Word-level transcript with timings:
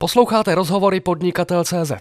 Posloucháte 0.00 0.54
rozhovory 0.54 1.00
podnikatel.cz. 1.00 1.92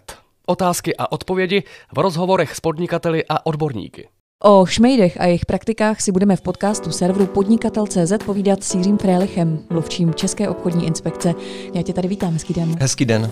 Otázky 0.46 0.96
a 0.98 1.12
odpovědi 1.12 1.64
v 1.96 1.98
rozhovorech 1.98 2.56
s 2.56 2.60
podnikateli 2.60 3.24
a 3.30 3.46
odborníky. 3.46 4.08
O 4.44 4.66
šmejdech 4.66 5.22
a 5.22 5.26
jejich 5.26 5.46
praktikách 5.46 6.02
si 6.02 6.12
budeme 6.12 6.36
v 6.36 6.42
podcastu 6.42 6.92
serveru 6.92 7.26
podnikatel.cz 7.26 8.14
povídat 8.26 8.64
s 8.64 8.76
Jiřím 8.76 8.98
Frélichem, 8.98 9.60
mluvčím 9.70 10.14
České 10.14 10.50
obchodní 10.50 10.86
inspekce. 10.86 11.34
Já 11.74 11.82
tě 11.82 11.94
tady 11.94 12.08
vítám, 12.08 12.34
hezký 12.34 12.54
den. 12.54 12.76
Hezký 12.80 13.06
den. 13.06 13.32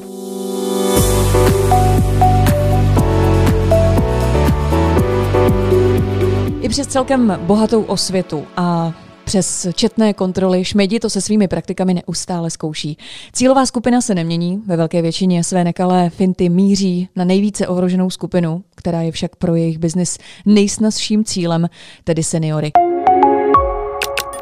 I 6.61 6.69
přes 6.69 6.87
celkem 6.87 7.39
bohatou 7.41 7.83
osvětu 7.83 8.47
a 8.57 8.93
přes 9.25 9.67
četné 9.73 10.13
kontroly 10.13 10.65
šmedi 10.65 10.99
to 10.99 11.09
se 11.09 11.21
svými 11.21 11.47
praktikami 11.47 11.93
neustále 11.93 12.49
zkouší. 12.49 12.97
Cílová 13.33 13.65
skupina 13.65 14.01
se 14.01 14.15
nemění, 14.15 14.61
ve 14.65 14.77
velké 14.77 15.01
většině 15.01 15.43
své 15.43 15.63
nekalé 15.63 16.09
finty 16.09 16.49
míří 16.49 17.09
na 17.15 17.25
nejvíce 17.25 17.67
ohroženou 17.67 18.09
skupinu, 18.09 18.63
která 18.75 19.01
je 19.01 19.11
však 19.11 19.35
pro 19.35 19.55
jejich 19.55 19.77
biznis 19.77 20.17
nejsnazším 20.45 21.23
cílem, 21.23 21.69
tedy 22.03 22.23
seniory. 22.23 22.71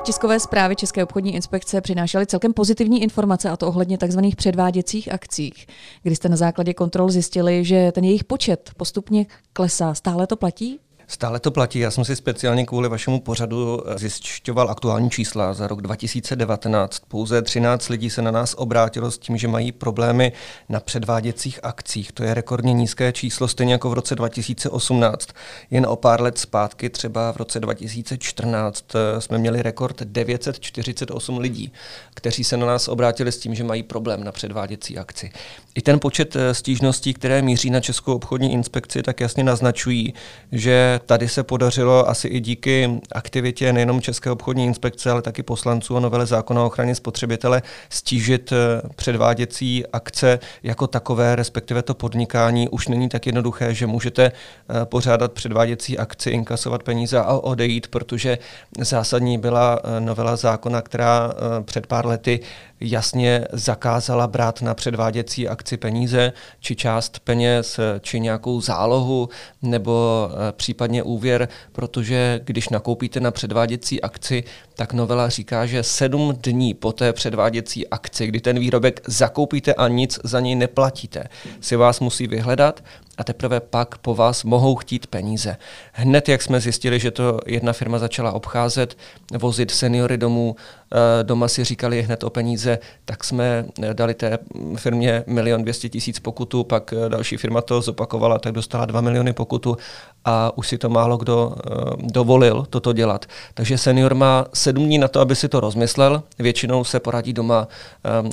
Tiskové 0.03 0.39
zprávy 0.39 0.75
České 0.75 1.03
obchodní 1.03 1.35
inspekce 1.35 1.81
přinášely 1.81 2.25
celkem 2.25 2.53
pozitivní 2.53 3.03
informace, 3.03 3.49
a 3.49 3.57
to 3.57 3.67
ohledně 3.67 3.97
tzv. 3.97 4.19
předváděcích 4.35 5.11
akcích, 5.11 5.67
kdy 6.03 6.15
jste 6.15 6.29
na 6.29 6.35
základě 6.35 6.73
kontrol 6.73 7.09
zjistili, 7.09 7.65
že 7.65 7.91
ten 7.91 8.03
jejich 8.03 8.23
počet 8.23 8.71
postupně 8.77 9.25
klesá. 9.53 9.93
Stále 9.93 10.27
to 10.27 10.35
platí? 10.35 10.79
Stále 11.07 11.39
to 11.39 11.51
platí. 11.51 11.79
Já 11.79 11.91
jsem 11.91 12.05
si 12.05 12.15
speciálně 12.15 12.65
kvůli 12.65 12.89
vašemu 12.89 13.19
pořadu 13.19 13.83
zjišťoval 13.95 14.69
aktuální 14.69 15.09
čísla 15.09 15.53
za 15.53 15.67
rok 15.67 15.81
2019. 15.81 16.99
Pouze 17.07 17.41
13 17.41 17.89
lidí 17.89 18.09
se 18.09 18.21
na 18.21 18.31
nás 18.31 18.55
obrátilo 18.57 19.11
s 19.11 19.17
tím, 19.17 19.37
že 19.37 19.47
mají 19.47 19.71
problémy 19.71 20.31
na 20.69 20.79
předváděcích 20.79 21.59
akcích. 21.63 22.11
To 22.11 22.23
je 22.23 22.33
rekordně 22.33 22.73
nízké 22.73 23.11
číslo, 23.11 23.47
stejně 23.47 23.73
jako 23.73 23.89
v 23.89 23.93
roce 23.93 24.15
2018. 24.15 25.29
Jen 25.71 25.85
o 25.85 25.95
pár 25.95 26.21
let 26.21 26.37
zpátky, 26.37 26.89
třeba 26.89 27.31
v 27.31 27.37
roce 27.37 27.59
2014, 27.59 28.85
jsme 29.19 29.37
měli 29.37 29.61
rekord 29.61 30.01
948 30.01 31.37
lidí, 31.37 31.73
kteří 32.13 32.43
se 32.43 32.57
na 32.57 32.65
nás 32.65 32.87
obrátili 32.87 33.31
s 33.31 33.37
tím, 33.37 33.55
že 33.55 33.63
mají 33.63 33.83
problém 33.83 34.23
na 34.23 34.31
předváděcí 34.31 34.97
akci. 34.97 35.31
I 35.75 35.81
ten 35.81 35.99
počet 35.99 36.37
stížností, 36.51 37.13
které 37.13 37.41
míří 37.41 37.69
na 37.69 37.79
Českou 37.79 38.13
obchodní 38.13 38.53
inspekci, 38.53 39.03
tak 39.03 39.19
jasně 39.19 39.43
naznačují, 39.43 40.13
že 40.51 40.99
tady 41.05 41.27
se 41.27 41.43
podařilo 41.43 42.09
asi 42.09 42.27
i 42.27 42.39
díky 42.39 42.99
aktivitě 43.11 43.73
nejenom 43.73 44.01
České 44.01 44.31
obchodní 44.31 44.65
inspekce, 44.65 45.11
ale 45.11 45.21
taky 45.21 45.43
poslanců 45.43 45.97
a 45.97 45.99
novele 45.99 46.25
zákona 46.25 46.63
o 46.63 46.65
ochraně 46.65 46.95
spotřebitele 46.95 47.61
stížit 47.89 48.51
eh, 48.51 48.81
předváděcí 48.95 49.85
akce 49.93 50.39
jako 50.63 50.87
takové, 50.87 51.35
respektive 51.35 51.81
to 51.81 51.93
podnikání. 51.93 52.69
Už 52.69 52.87
není 52.87 53.09
tak 53.09 53.25
jednoduché, 53.25 53.73
že 53.73 53.87
můžete 53.87 54.23
eh, 54.25 54.85
pořádat 54.85 55.31
předváděcí 55.31 55.97
akci, 55.97 56.29
inkasovat 56.29 56.83
peníze 56.83 57.19
a 57.19 57.33
odejít, 57.33 57.87
protože 57.87 58.37
zásadní 58.79 59.37
byla 59.37 59.79
eh, 59.83 59.99
novela 59.99 60.35
zákona, 60.35 60.81
která 60.81 61.33
před 61.65 61.87
pár 61.87 62.05
lety 62.05 62.39
jasně 62.83 63.45
zakázala 63.51 64.27
brát 64.27 64.61
na 64.61 64.73
předváděcí 64.73 65.47
akci 65.47 65.77
peníze, 65.77 66.33
či 66.59 66.75
část 66.75 67.19
peněz, 67.19 67.79
či 68.01 68.19
nějakou 68.19 68.61
zálohu, 68.61 69.29
nebo 69.61 70.29
případně 70.51 71.03
úvěr, 71.03 71.47
protože 71.71 72.41
když 72.43 72.69
nakoupíte 72.69 73.19
na 73.19 73.31
předváděcí 73.31 74.01
akci, 74.01 74.43
tak 74.75 74.93
novela 74.93 75.29
říká, 75.29 75.65
že 75.65 75.83
sedm 75.83 76.37
dní 76.43 76.73
po 76.73 76.91
té 76.91 77.13
předváděcí 77.13 77.87
akci, 77.87 78.27
kdy 78.27 78.41
ten 78.41 78.59
výrobek 78.59 79.01
zakoupíte 79.07 79.73
a 79.73 79.87
nic 79.87 80.19
za 80.23 80.39
něj 80.39 80.55
neplatíte, 80.55 81.23
si 81.61 81.75
vás 81.75 81.99
musí 81.99 82.27
vyhledat 82.27 82.83
a 83.17 83.23
teprve 83.23 83.59
pak 83.59 83.97
po 83.97 84.15
vás 84.15 84.43
mohou 84.43 84.75
chtít 84.75 85.07
peníze. 85.07 85.57
Hned, 85.91 86.29
jak 86.29 86.41
jsme 86.41 86.59
zjistili, 86.59 86.99
že 86.99 87.11
to 87.11 87.39
jedna 87.45 87.73
firma 87.73 87.99
začala 87.99 88.31
obcházet, 88.31 88.97
vozit 89.37 89.71
seniory 89.71 90.17
domů, 90.17 90.55
eh, 90.91 91.23
doma 91.23 91.47
si 91.47 91.63
říkali 91.63 92.01
hned 92.01 92.23
o 92.23 92.29
peníze, 92.29 92.79
tak 93.05 93.23
jsme 93.23 93.65
eh, 93.83 93.93
dali 93.93 94.13
té 94.13 94.37
firmě 94.75 95.23
milion 95.27 95.61
dvěstě 95.61 95.89
tisíc 95.89 96.19
pokutu, 96.19 96.63
pak 96.63 96.93
eh, 96.93 97.09
další 97.09 97.37
firma 97.37 97.61
to 97.61 97.81
zopakovala, 97.81 98.39
tak 98.39 98.53
dostala 98.53 98.85
dva 98.85 99.01
miliony 99.01 99.33
pokutu 99.33 99.77
a 100.25 100.57
už 100.57 100.67
si 100.67 100.77
to 100.77 100.89
málo 100.89 101.17
kdo 101.17 101.55
dovolil 102.01 102.65
toto 102.69 102.93
dělat. 102.93 103.25
Takže 103.53 103.77
senior 103.77 104.15
má 104.15 104.45
sedm 104.53 104.85
dní 104.85 104.97
na 104.97 105.07
to, 105.07 105.19
aby 105.19 105.35
si 105.35 105.49
to 105.49 105.59
rozmyslel, 105.59 106.23
většinou 106.39 106.83
se 106.83 106.99
poradí 106.99 107.33
doma 107.33 107.67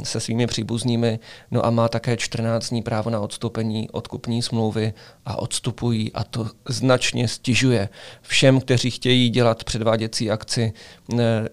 se 0.02 0.20
svými 0.20 0.46
příbuznými, 0.46 1.18
no 1.50 1.66
a 1.66 1.70
má 1.70 1.88
také 1.88 2.16
14 2.16 2.68
dní 2.68 2.82
právo 2.82 3.10
na 3.10 3.20
odstoupení 3.20 3.90
od 3.90 4.08
kupní 4.08 4.42
smlouvy 4.42 4.69
smlouvy 4.70 4.92
a 5.26 5.38
odstupují 5.38 6.12
a 6.12 6.24
to 6.24 6.46
značně 6.68 7.28
stižuje 7.28 7.88
všem, 8.22 8.60
kteří 8.60 8.90
chtějí 8.90 9.30
dělat 9.30 9.64
předváděcí 9.64 10.30
akci 10.30 10.72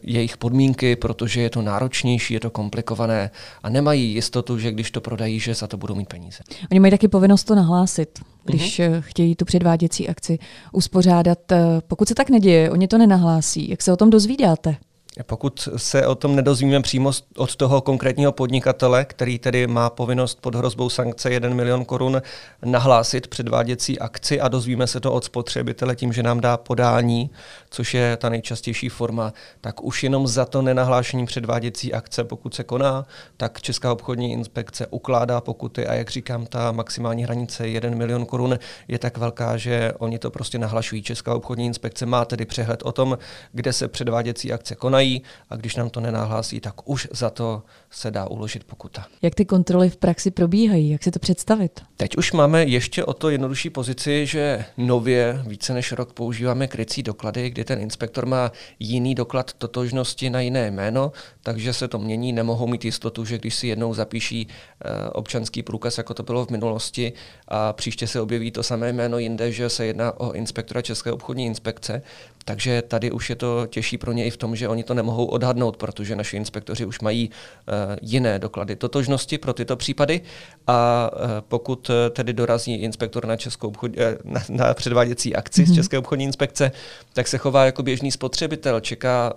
jejich 0.02 0.38
podmínky, 0.38 0.96
protože 0.96 1.42
je 1.42 1.50
to 1.50 1.62
náročnější, 1.62 2.34
je 2.34 2.40
to 2.40 2.50
komplikované 2.50 3.32
a 3.64 3.70
nemají 3.70 4.14
jistotu, 4.14 4.60
že 4.60 4.72
když 4.72 4.92
to 4.92 5.02
prodají, 5.02 5.40
že 5.40 5.54
za 5.54 5.68
to 5.68 5.78
budou 5.78 5.96
mít 5.96 6.10
peníze. 6.10 6.44
Oni 6.72 6.80
mají 6.80 6.92
taky 6.92 7.08
povinnost 7.08 7.44
to 7.44 7.56
nahlásit, 7.56 8.20
když 8.46 8.80
uh-huh. 8.80 9.02
chtějí 9.02 9.36
tu 9.36 9.46
předváděcí 9.46 10.10
akci 10.10 10.40
uspořádat. 10.72 11.52
Eh, 11.52 11.58
pokud 11.88 12.08
se 12.08 12.16
tak 12.16 12.30
neděje, 12.30 12.72
oni 12.72 12.88
to 12.88 12.98
nenahlásí. 12.98 13.70
Jak 13.70 13.82
se 13.82 13.94
o 13.94 13.96
tom 13.96 14.10
dozvídáte? 14.10 14.78
Pokud 15.24 15.70
se 15.78 16.08
o 16.08 16.16
tom 16.16 16.36
nedozvíme 16.36 16.82
přímo 16.82 17.12
od 17.38 17.56
toho 17.56 17.82
konkrétního 17.82 18.32
podnikatele, 18.32 19.06
který 19.06 19.40
tedy 19.40 19.68
má 19.68 19.90
povinnost 19.90 20.42
pod 20.42 20.56
hrozbou 20.56 20.90
sankce 20.90 21.32
1 21.32 21.50
milion 21.50 21.86
korun 21.86 22.22
nahlásit 22.66 23.28
předváděcí 23.28 24.00
akci 24.00 24.42
a 24.42 24.48
dozvíme 24.48 24.88
se 24.88 25.00
to 25.00 25.14
od 25.14 25.24
spotřebitele 25.24 25.96
tím, 25.96 26.14
že 26.14 26.24
nám 26.24 26.40
dá 26.40 26.58
podání, 26.58 27.30
což 27.70 27.94
je 27.94 28.18
ta 28.18 28.30
nejčastější 28.30 28.90
forma, 28.90 29.34
tak 29.62 29.84
už 29.84 30.04
jenom 30.04 30.28
za 30.28 30.46
to 30.46 30.62
nenahlášení 30.62 31.26
předváděcí 31.26 31.94
akce, 31.94 32.24
pokud 32.24 32.56
se 32.56 32.64
koná, 32.64 33.06
tak 33.38 33.62
Česká 33.62 33.92
obchodní 33.92 34.32
inspekce 34.32 34.88
ukládá 34.88 35.42
pokuty 35.42 35.88
a 35.88 35.94
jak 35.94 36.10
říkám, 36.10 36.46
ta 36.46 36.72
maximální 36.72 37.24
hranice 37.24 37.68
1 37.68 37.90
milion 37.90 38.26
korun 38.26 38.60
je 38.88 39.00
tak 39.00 39.18
velká, 39.18 39.58
že 39.58 39.94
oni 39.98 40.20
to 40.20 40.32
prostě 40.32 40.58
nahlašují. 40.58 41.04
Česká 41.04 41.36
obchodní 41.36 41.66
inspekce 41.66 42.06
má 42.06 42.26
tedy 42.26 42.46
přehled 42.46 42.84
o 42.84 42.92
tom, 42.92 43.18
kde 43.52 43.74
se 43.74 43.88
předváděcí 43.88 44.54
akce 44.54 44.76
konají, 44.76 45.07
a 45.50 45.56
když 45.56 45.76
nám 45.76 45.90
to 45.90 46.00
nenahlásí, 46.00 46.60
tak 46.60 46.90
už 46.90 47.08
za 47.12 47.30
to 47.30 47.64
se 47.98 48.12
dá 48.12 48.28
uložit 48.28 48.64
pokuta. 48.64 49.06
Jak 49.22 49.36
ty 49.36 49.46
kontroly 49.46 49.90
v 49.90 49.98
praxi 49.98 50.32
probíhají? 50.32 50.90
Jak 50.90 51.04
si 51.04 51.12
to 51.12 51.20
představit? 51.20 51.82
Teď 51.98 52.18
už 52.18 52.32
máme 52.32 52.64
ještě 52.64 53.04
o 53.04 53.14
to 53.14 53.30
jednodušší 53.30 53.70
pozici, 53.70 54.26
že 54.26 54.66
nově 54.78 55.44
více 55.48 55.74
než 55.74 55.92
rok 55.92 56.14
používáme 56.14 56.68
krycí 56.68 57.04
doklady, 57.04 57.50
kdy 57.50 57.64
ten 57.64 57.80
inspektor 57.80 58.26
má 58.26 58.52
jiný 58.80 59.16
doklad 59.16 59.54
totožnosti 59.54 60.30
na 60.30 60.42
jiné 60.42 60.72
jméno, 60.72 61.12
takže 61.44 61.74
se 61.74 61.88
to 61.88 62.00
mění, 62.00 62.34
nemohou 62.34 62.68
mít 62.68 62.86
jistotu, 62.86 63.26
že 63.26 63.38
když 63.38 63.56
si 63.56 63.68
jednou 63.68 63.94
zapíší 63.94 64.48
eh, 64.48 65.10
občanský 65.10 65.64
průkaz, 65.64 65.98
jako 65.98 66.14
to 66.14 66.24
bylo 66.24 66.46
v 66.46 66.50
minulosti, 66.50 67.14
a 67.48 67.74
příště 67.74 68.08
se 68.08 68.22
objeví 68.22 68.52
to 68.52 68.64
samé 68.64 68.94
jméno 68.94 69.18
jinde, 69.18 69.52
že 69.52 69.70
se 69.70 69.86
jedná 69.86 70.20
o 70.20 70.32
inspektora 70.32 70.82
České 70.82 71.12
obchodní 71.12 71.46
inspekce, 71.46 72.02
takže 72.46 72.82
tady 72.82 73.12
už 73.12 73.30
je 73.30 73.36
to 73.36 73.68
těžší 73.68 73.98
pro 73.98 74.12
ně 74.12 74.26
i 74.26 74.30
v 74.30 74.38
tom, 74.38 74.56
že 74.56 74.68
oni 74.68 74.84
to 74.84 74.94
nemohou 74.94 75.26
odhadnout, 75.26 75.78
protože 75.78 76.16
naši 76.16 76.38
inspektoři 76.38 76.86
už 76.86 77.00
mají 77.00 77.30
uh, 77.30 77.87
jiné 78.02 78.40
doklady 78.40 78.76
totožnosti 78.76 79.38
pro 79.38 79.54
tyto 79.54 79.76
případy 79.76 80.22
a 80.68 81.10
uh, 81.14 81.20
pokud 81.48 81.92
tedy 82.12 82.34
dorazí 82.34 82.74
inspektor 82.76 83.26
na, 83.26 83.36
českou 83.36 83.68
obchod, 83.68 83.92
na, 84.24 84.42
na 84.50 84.74
předváděcí 84.74 85.36
akci 85.36 85.62
mm-hmm. 85.62 85.66
z 85.66 85.70
mhm. 85.70 85.76
České 85.76 85.98
obchodní 85.98 86.26
inspekce, 86.26 86.72
tak 87.14 87.28
se 87.28 87.38
chová 87.38 87.66
jako 87.66 87.84
běžný 87.84 88.12
spotřebitel, 88.12 88.80
čeká, 88.80 89.34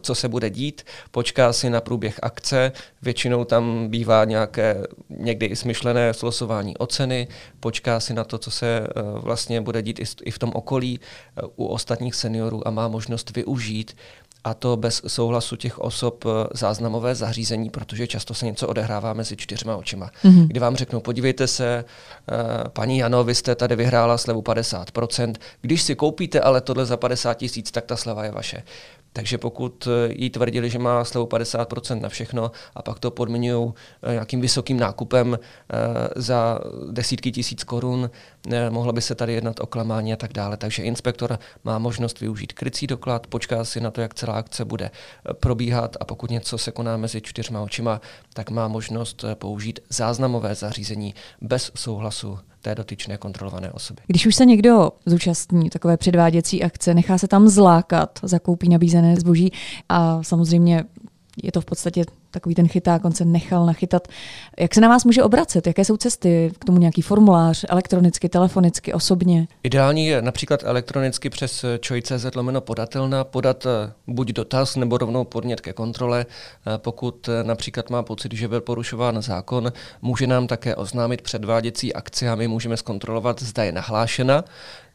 co 0.00 0.14
se 0.14 0.28
bude 0.28 0.50
dít, 0.50 0.82
počká 1.10 1.52
si 1.52 1.70
na 1.70 1.80
průběh 1.80 2.20
akce, 2.22 2.72
většinou 3.02 3.44
tam 3.44 3.88
bývá 3.88 4.24
nějaké 4.24 4.86
někdy 5.08 5.46
i 5.46 5.56
smyšlené 5.56 6.14
slosování 6.14 6.76
oceny, 6.76 7.28
počká 7.60 8.00
si 8.00 8.14
na 8.14 8.24
to, 8.24 8.38
co 8.38 8.50
se 8.50 8.86
vlastně 9.14 9.60
bude 9.60 9.82
dít 9.82 10.00
i, 10.24 10.30
v 10.30 10.38
tom 10.38 10.50
okolí 10.54 11.00
u 11.56 11.66
ostatních 11.66 12.14
seniorů 12.14 12.68
a 12.68 12.70
má 12.70 12.88
možnost 12.88 13.36
využít 13.36 13.96
a 14.44 14.54
to 14.54 14.76
bez 14.76 15.02
souhlasu 15.06 15.56
těch 15.56 15.78
osob 15.78 16.24
eh, 16.24 16.28
záznamové 16.54 17.14
zařízení, 17.14 17.70
protože 17.70 18.06
často 18.06 18.34
se 18.34 18.46
něco 18.46 18.68
odehrává 18.68 19.12
mezi 19.12 19.36
čtyřma 19.36 19.76
očima. 19.76 20.10
Mm-hmm. 20.24 20.46
Kdy 20.46 20.60
vám 20.60 20.76
řeknou, 20.76 21.00
podívejte 21.00 21.46
se, 21.46 21.84
eh, 21.84 22.34
paní 22.68 22.98
Jano, 22.98 23.24
vy 23.24 23.34
jste 23.34 23.54
tady 23.54 23.76
vyhrála 23.76 24.18
slevu 24.18 24.42
50%, 24.42 25.34
když 25.60 25.82
si 25.82 25.94
koupíte 25.94 26.40
ale 26.40 26.60
tohle 26.60 26.86
za 26.86 26.96
50 26.96 27.34
tisíc, 27.34 27.70
tak 27.70 27.84
ta 27.84 27.96
sleva 27.96 28.24
je 28.24 28.30
vaše. 28.30 28.62
Takže 29.16 29.38
pokud 29.38 29.88
jí 30.08 30.30
tvrdili, 30.30 30.70
že 30.70 30.78
má 30.78 31.04
slevu 31.04 31.26
50% 31.26 32.00
na 32.00 32.08
všechno 32.08 32.50
a 32.74 32.82
pak 32.82 32.98
to 32.98 33.10
podmiňují 33.10 33.72
nějakým 34.10 34.40
vysokým 34.40 34.80
nákupem 34.80 35.38
za 36.16 36.58
desítky 36.90 37.32
tisíc 37.32 37.64
korun, 37.64 38.10
mohlo 38.70 38.92
by 38.92 39.00
se 39.00 39.14
tady 39.14 39.32
jednat 39.32 39.60
o 39.60 39.66
klamání 39.66 40.12
a 40.12 40.16
tak 40.16 40.32
dále. 40.32 40.56
Takže 40.56 40.82
inspektor 40.82 41.38
má 41.64 41.78
možnost 41.78 42.20
využít 42.20 42.52
krycí 42.52 42.86
doklad, 42.86 43.26
počká 43.26 43.64
si 43.64 43.80
na 43.80 43.90
to, 43.90 44.00
jak 44.00 44.14
celá 44.14 44.34
akce 44.34 44.64
bude 44.64 44.90
probíhat 45.32 45.96
a 46.00 46.04
pokud 46.04 46.30
něco 46.30 46.58
se 46.58 46.72
koná 46.72 46.96
mezi 46.96 47.20
čtyřma 47.20 47.60
očima, 47.60 48.00
tak 48.32 48.50
má 48.50 48.68
možnost 48.68 49.24
použít 49.34 49.80
záznamové 49.88 50.54
zařízení 50.54 51.14
bez 51.40 51.70
souhlasu 51.74 52.38
té 52.64 52.74
dotyčné 52.74 53.16
kontrolované 53.16 53.72
osoby. 53.72 54.02
Když 54.06 54.26
už 54.26 54.34
se 54.34 54.44
někdo 54.46 54.92
zúčastní 55.06 55.70
takové 55.70 55.96
předváděcí 55.96 56.62
akce, 56.62 56.94
nechá 56.94 57.18
se 57.18 57.28
tam 57.28 57.48
zlákat, 57.48 58.18
zakoupí 58.22 58.68
nabízené 58.68 59.16
zboží 59.16 59.52
a 59.88 60.22
samozřejmě 60.22 60.84
je 61.42 61.52
to 61.52 61.60
v 61.60 61.64
podstatě 61.64 62.04
takový 62.34 62.54
ten 62.54 62.68
chyták, 62.68 63.04
on 63.04 63.12
se 63.12 63.24
nechal 63.24 63.66
nachytat. 63.66 64.08
Jak 64.60 64.74
se 64.74 64.80
na 64.80 64.88
vás 64.88 65.04
může 65.04 65.22
obracet? 65.22 65.66
Jaké 65.66 65.84
jsou 65.84 65.96
cesty 65.96 66.52
k 66.58 66.64
tomu 66.64 66.78
nějaký 66.78 67.02
formulář, 67.02 67.64
elektronicky, 67.68 68.28
telefonicky, 68.28 68.92
osobně? 68.92 69.48
Ideální 69.62 70.06
je 70.06 70.22
například 70.22 70.60
elektronicky 70.64 71.30
přes 71.30 71.64
čoj.cz 71.80 72.34
lomeno 72.34 72.60
podatelna 72.60 73.24
podat 73.24 73.66
eh, 73.66 73.92
buď 74.06 74.28
dotaz 74.32 74.76
nebo 74.76 74.98
rovnou 74.98 75.24
podnět 75.24 75.60
ke 75.60 75.72
kontrole. 75.72 76.26
Eh, 76.26 76.78
pokud 76.78 77.28
eh, 77.28 77.44
například 77.44 77.90
má 77.90 78.02
pocit, 78.02 78.32
že 78.32 78.48
byl 78.48 78.60
porušován 78.60 79.22
zákon, 79.22 79.72
může 80.02 80.26
nám 80.26 80.46
také 80.46 80.76
oznámit 80.76 81.22
předváděcí 81.22 81.94
akci 81.94 82.28
a 82.28 82.34
my 82.34 82.48
můžeme 82.48 82.76
zkontrolovat, 82.76 83.42
zda 83.42 83.64
je 83.64 83.72
nahlášena. 83.72 84.44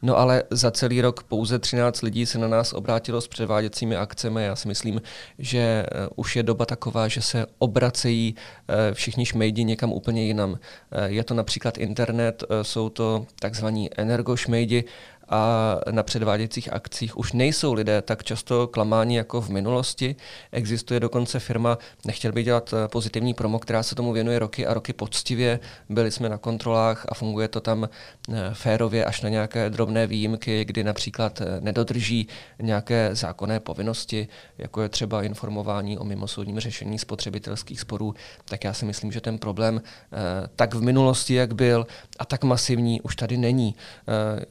No 0.02 0.18
ale 0.18 0.42
za 0.50 0.70
celý 0.70 1.00
rok 1.00 1.22
pouze 1.22 1.58
13 1.58 2.02
lidí 2.02 2.26
se 2.26 2.38
na 2.38 2.48
nás 2.48 2.72
obrátilo 2.72 3.20
s 3.20 3.28
předváděcími 3.28 3.96
akcemi. 3.96 4.44
Já 4.44 4.56
si 4.56 4.68
myslím, 4.68 5.02
že 5.38 5.86
už 6.16 6.36
je 6.36 6.42
doba 6.42 6.66
taková, 6.66 7.08
že 7.08 7.22
se 7.30 7.46
obracejí 7.58 8.34
eh, 8.34 8.94
všichni 8.94 9.26
šmejdi 9.26 9.64
někam 9.64 9.92
úplně 9.92 10.26
jinam. 10.26 10.58
Eh, 10.92 11.10
je 11.10 11.24
to 11.24 11.34
například 11.34 11.78
internet, 11.78 12.44
eh, 12.44 12.64
jsou 12.64 12.88
to 12.88 13.26
takzvaní 13.40 13.90
energošmejdi 13.96 14.84
a 15.30 15.76
na 15.90 16.02
předváděcích 16.02 16.72
akcích 16.72 17.18
už 17.18 17.32
nejsou 17.32 17.72
lidé 17.72 18.02
tak 18.02 18.24
často 18.24 18.66
klamáni 18.66 19.16
jako 19.16 19.40
v 19.40 19.48
minulosti. 19.48 20.16
Existuje 20.52 21.00
dokonce 21.00 21.40
firma, 21.40 21.78
nechtěl 22.04 22.32
bych 22.32 22.44
dělat 22.44 22.74
eh, 22.74 22.88
pozitivní 22.88 23.34
promo, 23.34 23.58
která 23.58 23.82
se 23.82 23.94
tomu 23.94 24.12
věnuje 24.12 24.38
roky 24.38 24.66
a 24.66 24.74
roky 24.74 24.92
poctivě. 24.92 25.60
Byli 25.88 26.10
jsme 26.10 26.28
na 26.28 26.38
kontrolách 26.38 27.06
a 27.08 27.14
funguje 27.14 27.48
to 27.48 27.60
tam 27.60 27.88
eh, 28.32 28.50
férově 28.52 29.04
až 29.04 29.20
na 29.22 29.28
nějaké 29.28 29.70
drobné 29.70 30.06
výjimky, 30.06 30.64
kdy 30.64 30.84
například 30.84 31.40
eh, 31.40 31.60
nedodrží 31.60 32.28
nějaké 32.62 33.10
zákonné 33.12 33.60
povinnosti, 33.60 34.28
jako 34.58 34.82
je 34.82 34.88
třeba 34.88 35.22
informování 35.22 35.98
o 35.98 36.04
mimosoudním 36.04 36.60
řešení 36.60 36.98
spotřebitelských 36.98 37.80
sporů, 37.80 38.14
tak 38.44 38.64
já 38.64 38.72
si 38.72 38.84
myslím, 38.84 39.12
že 39.12 39.20
ten 39.20 39.38
problém 39.38 39.82
tak 40.56 40.74
v 40.74 40.82
minulosti, 40.82 41.34
jak 41.34 41.54
byl, 41.54 41.86
a 42.18 42.24
tak 42.24 42.44
masivní, 42.44 43.00
už 43.00 43.16
tady 43.16 43.36
není. 43.36 43.74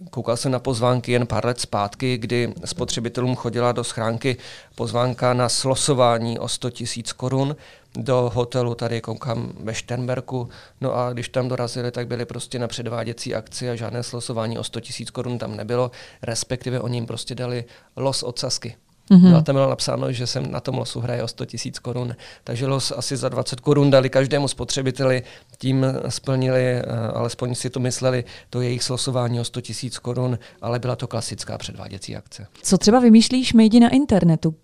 Koukal 0.09 0.37
jsem 0.37 0.51
na 0.51 0.59
pozvánky 0.69 1.11
jen 1.11 1.27
pár 1.27 1.45
let 1.45 1.59
zpátky, 1.59 2.17
kdy 2.17 2.53
spotřebitelům 2.65 3.35
chodila 3.35 3.71
do 3.71 3.83
schránky 3.83 4.37
pozvánka 4.75 5.33
na 5.33 5.49
slosování 5.49 6.39
o 6.39 6.47
100 6.47 6.69
tisíc 6.69 7.11
korun 7.11 7.55
do 7.95 8.31
hotelu, 8.33 8.75
tady 8.75 9.01
koukám 9.01 9.53
ve 9.59 9.73
Šternberku, 9.73 10.49
no 10.81 10.95
a 10.95 11.13
když 11.13 11.29
tam 11.29 11.47
dorazili, 11.47 11.91
tak 11.91 12.07
byli 12.07 12.25
prostě 12.25 12.59
na 12.59 12.67
předváděcí 12.67 13.35
akci 13.35 13.69
a 13.69 13.75
žádné 13.75 14.03
slosování 14.03 14.57
o 14.57 14.63
100 14.63 14.79
tisíc 14.79 15.09
korun 15.09 15.37
tam 15.37 15.57
nebylo, 15.57 15.91
respektive 16.21 16.79
oni 16.79 16.97
jim 16.97 17.05
prostě 17.05 17.35
dali 17.35 17.65
los 17.95 18.23
od 18.23 18.39
Sasky. 18.39 18.75
Mm-hmm. 19.11 19.31
No 19.31 19.37
a 19.37 19.41
tam 19.41 19.55
bylo 19.55 19.69
napsáno, 19.69 20.11
že 20.11 20.27
jsem 20.27 20.51
na 20.51 20.59
tom 20.59 20.77
losu 20.77 20.99
hraje 20.99 21.23
o 21.23 21.27
100 21.27 21.45
tisíc 21.45 21.79
korun. 21.79 22.15
Takže 22.43 22.67
los 22.67 22.93
asi 22.97 23.17
za 23.17 23.29
20 23.29 23.59
korun 23.59 23.89
dali 23.89 24.09
každému 24.09 24.47
spotřebiteli, 24.47 25.23
tím 25.57 25.85
splnili, 26.09 26.61
eh, 26.61 26.83
alespoň 27.13 27.55
si 27.55 27.69
to 27.69 27.79
mysleli, 27.79 28.23
to 28.49 28.61
jejich 28.61 28.83
slosování 28.83 29.39
o 29.39 29.43
100 29.43 29.61
tisíc 29.61 29.99
korun, 29.99 30.39
ale 30.61 30.79
byla 30.79 30.95
to 30.95 31.07
klasická 31.07 31.57
předváděcí 31.57 32.15
akce. 32.15 32.47
Co 32.63 32.77
třeba 32.77 32.99
vymýšlíš 32.99 33.53
mejdi 33.53 33.79
na 33.79 33.89
internetu? 33.89 34.55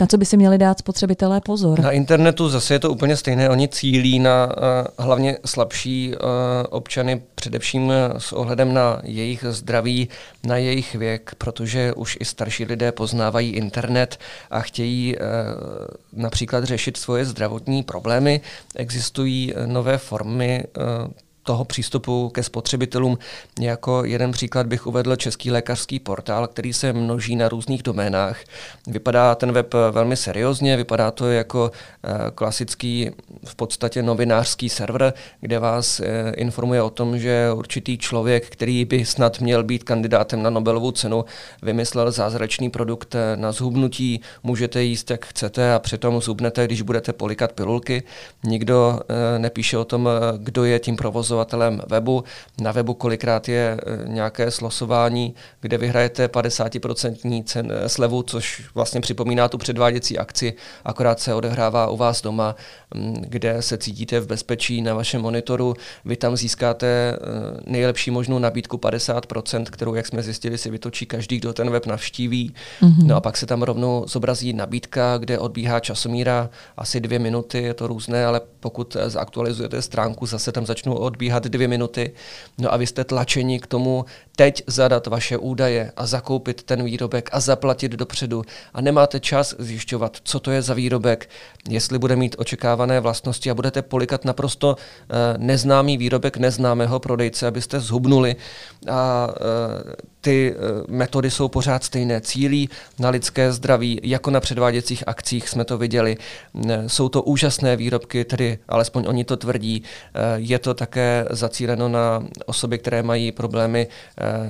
Na 0.00 0.06
co 0.06 0.18
by 0.18 0.24
si 0.24 0.36
měli 0.36 0.58
dát 0.58 0.78
spotřebitelé 0.78 1.40
pozor? 1.40 1.80
Na 1.80 1.90
internetu 1.90 2.48
zase 2.48 2.74
je 2.74 2.78
to 2.78 2.90
úplně 2.90 3.16
stejné. 3.16 3.50
Oni 3.50 3.68
cílí 3.68 4.18
na 4.18 4.46
uh, 4.46 5.04
hlavně 5.06 5.38
slabší 5.44 6.14
uh, 6.14 6.20
občany, 6.70 7.22
především 7.34 7.92
s 8.18 8.32
ohledem 8.32 8.74
na 8.74 9.00
jejich 9.04 9.44
zdraví, 9.48 10.08
na 10.44 10.56
jejich 10.56 10.94
věk, 10.94 11.32
protože 11.38 11.92
už 11.92 12.18
i 12.20 12.24
starší 12.24 12.64
lidé 12.64 12.92
poznávají 12.92 13.50
internet 13.50 14.18
a 14.50 14.60
chtějí 14.60 15.16
uh, 15.16 15.22
například 16.12 16.64
řešit 16.64 16.96
svoje 16.96 17.24
zdravotní 17.24 17.82
problémy. 17.82 18.40
Existují 18.76 19.54
nové 19.66 19.98
formy 19.98 20.64
toho 21.46 21.64
přístupu 21.64 22.28
ke 22.28 22.42
spotřebitelům. 22.42 23.18
Jako 23.60 24.04
jeden 24.04 24.32
příklad 24.32 24.66
bych 24.66 24.86
uvedl 24.86 25.16
Český 25.16 25.50
lékařský 25.50 25.98
portál, 25.98 26.46
který 26.46 26.72
se 26.72 26.92
množí 26.92 27.36
na 27.36 27.48
různých 27.48 27.82
doménách. 27.82 28.38
Vypadá 28.86 29.34
ten 29.34 29.52
web 29.52 29.74
velmi 29.90 30.16
seriózně, 30.16 30.76
vypadá 30.76 31.10
to 31.10 31.30
jako 31.30 31.70
eh, 32.04 32.30
klasický 32.34 33.10
v 33.44 33.54
podstatě 33.54 34.02
novinářský 34.02 34.68
server, 34.68 35.12
kde 35.40 35.58
vás 35.58 36.00
eh, 36.00 36.32
informuje 36.36 36.82
o 36.82 36.90
tom, 36.90 37.18
že 37.18 37.52
určitý 37.54 37.98
člověk, 37.98 38.50
který 38.50 38.84
by 38.84 39.04
snad 39.04 39.40
měl 39.40 39.64
být 39.64 39.84
kandidátem 39.84 40.42
na 40.42 40.50
Nobelovu 40.50 40.90
cenu, 40.90 41.24
vymyslel 41.62 42.10
zázračný 42.10 42.70
produkt 42.70 43.14
eh, 43.14 43.36
na 43.36 43.52
zhubnutí, 43.52 44.20
můžete 44.42 44.82
jíst 44.82 45.10
jak 45.10 45.26
chcete 45.26 45.74
a 45.74 45.78
přitom 45.78 46.20
zhubnete, 46.20 46.64
když 46.66 46.82
budete 46.82 47.12
polikat 47.12 47.52
pilulky. 47.52 48.02
Nikdo 48.44 49.00
nepíše 49.38 49.78
o 49.78 49.84
tom, 49.84 50.08
kdo 50.38 50.64
je 50.64 50.78
tím 50.78 50.96
provozovatelem 50.96 51.35
provozovatelem 51.36 51.82
webu. 51.88 52.24
Na 52.60 52.72
webu 52.72 52.94
kolikrát 52.94 53.48
je 53.48 53.76
e, 53.76 54.08
nějaké 54.08 54.50
slosování, 54.50 55.34
kde 55.60 55.78
vyhrajete 55.78 56.26
50% 56.26 57.44
cen, 57.44 57.72
e, 57.72 57.88
slevu, 57.88 58.22
což 58.22 58.62
vlastně 58.74 59.00
připomíná 59.00 59.48
tu 59.48 59.58
předváděcí 59.58 60.18
akci, 60.18 60.54
akorát 60.84 61.20
se 61.20 61.34
odehrává 61.34 61.88
u 61.88 61.96
vás 61.96 62.22
doma, 62.22 62.56
kde 63.20 63.62
se 63.62 63.78
cítíte 63.78 64.20
v 64.20 64.26
bezpečí 64.26 64.82
na 64.82 64.94
vašem 64.94 65.22
monitoru. 65.22 65.74
Vy 66.04 66.16
tam 66.16 66.36
získáte 66.36 66.86
e, 66.86 67.16
nejlepší 67.66 68.10
možnou 68.10 68.38
nabídku 68.38 68.76
50%, 68.76 69.64
kterou, 69.64 69.94
jak 69.94 70.06
jsme 70.06 70.22
zjistili, 70.22 70.58
si 70.58 70.70
vytočí 70.70 71.06
každý, 71.06 71.38
kdo 71.38 71.52
ten 71.52 71.70
web 71.70 71.86
navštíví. 71.86 72.54
Mm-hmm. 72.82 73.06
No 73.06 73.16
a 73.16 73.20
pak 73.20 73.36
se 73.36 73.46
tam 73.46 73.62
rovnou 73.62 74.04
zobrazí 74.08 74.52
nabídka, 74.52 75.18
kde 75.18 75.38
odbíhá 75.38 75.80
časomíra 75.80 76.50
asi 76.76 77.00
dvě 77.00 77.18
minuty, 77.18 77.62
je 77.62 77.74
to 77.74 77.86
různé, 77.86 78.26
ale 78.26 78.40
pokud 78.60 78.96
zaktualizujete 79.06 79.82
stránku, 79.82 80.26
zase 80.26 80.52
tam 80.52 80.66
začnou 80.66 80.94
odbíhat 80.94 81.25
probíhat 81.26 81.44
dvě 81.44 81.68
minuty. 81.68 82.12
No 82.58 82.72
a 82.72 82.76
vy 82.76 82.86
jste 82.86 83.04
tlačeni 83.04 83.60
k 83.60 83.66
tomu 83.66 84.04
teď 84.36 84.62
zadat 84.66 85.06
vaše 85.06 85.36
údaje 85.38 85.92
a 85.96 86.06
zakoupit 86.06 86.62
ten 86.62 86.84
výrobek 86.84 87.30
a 87.32 87.40
zaplatit 87.40 87.92
dopředu. 87.92 88.44
A 88.74 88.80
nemáte 88.80 89.20
čas 89.20 89.54
zjišťovat, 89.58 90.16
co 90.22 90.40
to 90.40 90.50
je 90.50 90.62
za 90.62 90.74
výrobek, 90.74 91.28
jestli 91.68 91.98
bude 91.98 92.16
mít 92.16 92.36
očekávané 92.38 93.00
vlastnosti 93.00 93.50
a 93.50 93.54
budete 93.54 93.82
polikat 93.82 94.24
naprosto 94.24 94.76
uh, 94.76 95.16
neznámý 95.36 95.96
výrobek 95.98 96.36
neznámého 96.36 97.00
prodejce, 97.00 97.46
abyste 97.46 97.80
zhubnuli. 97.80 98.36
A 98.90 99.26
uh, 99.26 99.92
ty 100.26 100.54
uh, 100.54 100.94
metody 100.94 101.30
jsou 101.30 101.48
pořád 101.48 101.84
stejné. 101.84 102.20
Cílí 102.20 102.68
na 102.98 103.10
lidské 103.10 103.52
zdraví, 103.52 104.00
jako 104.02 104.30
na 104.30 104.40
předváděcích 104.40 105.04
akcích 105.06 105.48
jsme 105.48 105.64
to 105.64 105.78
viděli. 105.78 106.16
Jsou 106.86 107.08
to 107.08 107.22
úžasné 107.22 107.76
výrobky, 107.76 108.24
tedy 108.24 108.58
alespoň 108.68 109.04
oni 109.08 109.24
to 109.24 109.36
tvrdí. 109.36 109.82
Je 110.36 110.58
to 110.58 110.74
také 110.74 111.24
zacíleno 111.30 111.88
na 111.88 112.24
osoby, 112.46 112.78
které 112.78 113.02
mají 113.02 113.32
problémy 113.32 113.86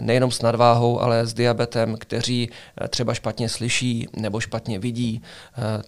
nejenom 0.01 0.31
s 0.31 0.43
nadváhou, 0.43 1.01
ale 1.01 1.27
s 1.27 1.35
diabetem, 1.35 1.97
kteří 2.01 2.51
třeba 2.89 3.15
špatně 3.15 3.49
slyší 3.49 4.09
nebo 4.17 4.41
špatně 4.41 4.79
vidí. 4.79 5.23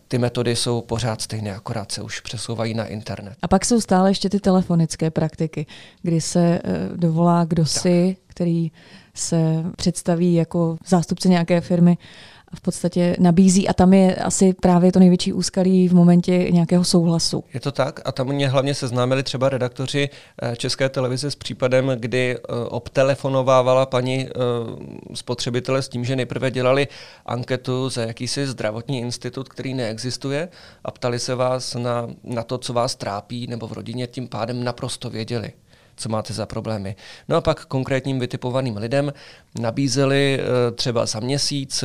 Ty 0.08 0.18
metody 0.18 0.56
jsou 0.56 0.80
pořád 0.80 1.22
stejné, 1.22 1.54
akorát 1.54 1.92
se 1.92 2.02
už 2.02 2.20
přesouvají 2.20 2.74
na 2.74 2.86
internet. 2.86 3.34
A 3.42 3.48
pak 3.48 3.64
jsou 3.64 3.80
stále 3.80 4.10
ještě 4.10 4.30
ty 4.30 4.40
telefonické 4.40 5.10
praktiky, 5.10 5.66
kdy 6.02 6.20
se 6.20 6.60
dovolá 6.96 7.44
kdo 7.44 7.66
si, 7.66 8.16
který 8.38 8.72
se 9.14 9.64
představí 9.76 10.34
jako 10.34 10.76
zástupce 10.86 11.28
nějaké 11.28 11.60
firmy 11.60 11.98
v 12.54 12.60
podstatě 12.60 13.16
nabízí. 13.18 13.68
A 13.68 13.72
tam 13.72 13.92
je 13.92 14.14
asi 14.14 14.52
právě 14.52 14.92
to 14.92 14.98
největší 14.98 15.32
úskalí 15.32 15.88
v 15.88 15.94
momentě 15.94 16.32
nějakého 16.32 16.84
souhlasu. 16.84 17.44
Je 17.54 17.60
to 17.60 17.72
tak? 17.72 18.00
A 18.04 18.12
tam 18.12 18.26
mě 18.26 18.48
hlavně 18.48 18.74
seznámili 18.74 19.22
třeba 19.22 19.48
redaktoři 19.48 20.08
eh, 20.42 20.56
České 20.56 20.88
televize 20.88 21.30
s 21.30 21.34
případem, 21.34 21.92
kdy 21.96 22.36
eh, 22.36 22.52
obtelefonovávala 22.68 23.86
paní 23.86 24.26
eh, 24.26 24.30
spotřebitele 25.14 25.82
s 25.82 25.88
tím, 25.88 26.04
že 26.04 26.16
nejprve 26.16 26.50
dělali 26.50 26.88
anketu 27.26 27.88
za 27.88 28.02
jakýsi 28.02 28.46
zdravotní 28.46 29.00
institut, 29.00 29.48
který 29.48 29.74
neexistuje 29.74 30.48
a 30.84 30.90
ptali 30.90 31.18
se 31.18 31.34
vás 31.34 31.74
na, 31.74 32.08
na 32.24 32.42
to, 32.42 32.58
co 32.58 32.72
vás 32.72 32.96
trápí, 32.96 33.46
nebo 33.46 33.68
v 33.68 33.72
rodině 33.72 34.06
tím 34.06 34.28
pádem 34.28 34.64
naprosto 34.64 35.10
věděli 35.10 35.52
co 35.98 36.08
máte 36.08 36.32
za 36.34 36.46
problémy. 36.46 36.96
No 37.28 37.36
a 37.36 37.40
pak 37.40 37.64
konkrétním 37.64 38.18
vytipovaným 38.18 38.76
lidem 38.76 39.12
nabízeli 39.60 40.40
třeba 40.74 41.06
za 41.06 41.20
měsíc 41.20 41.84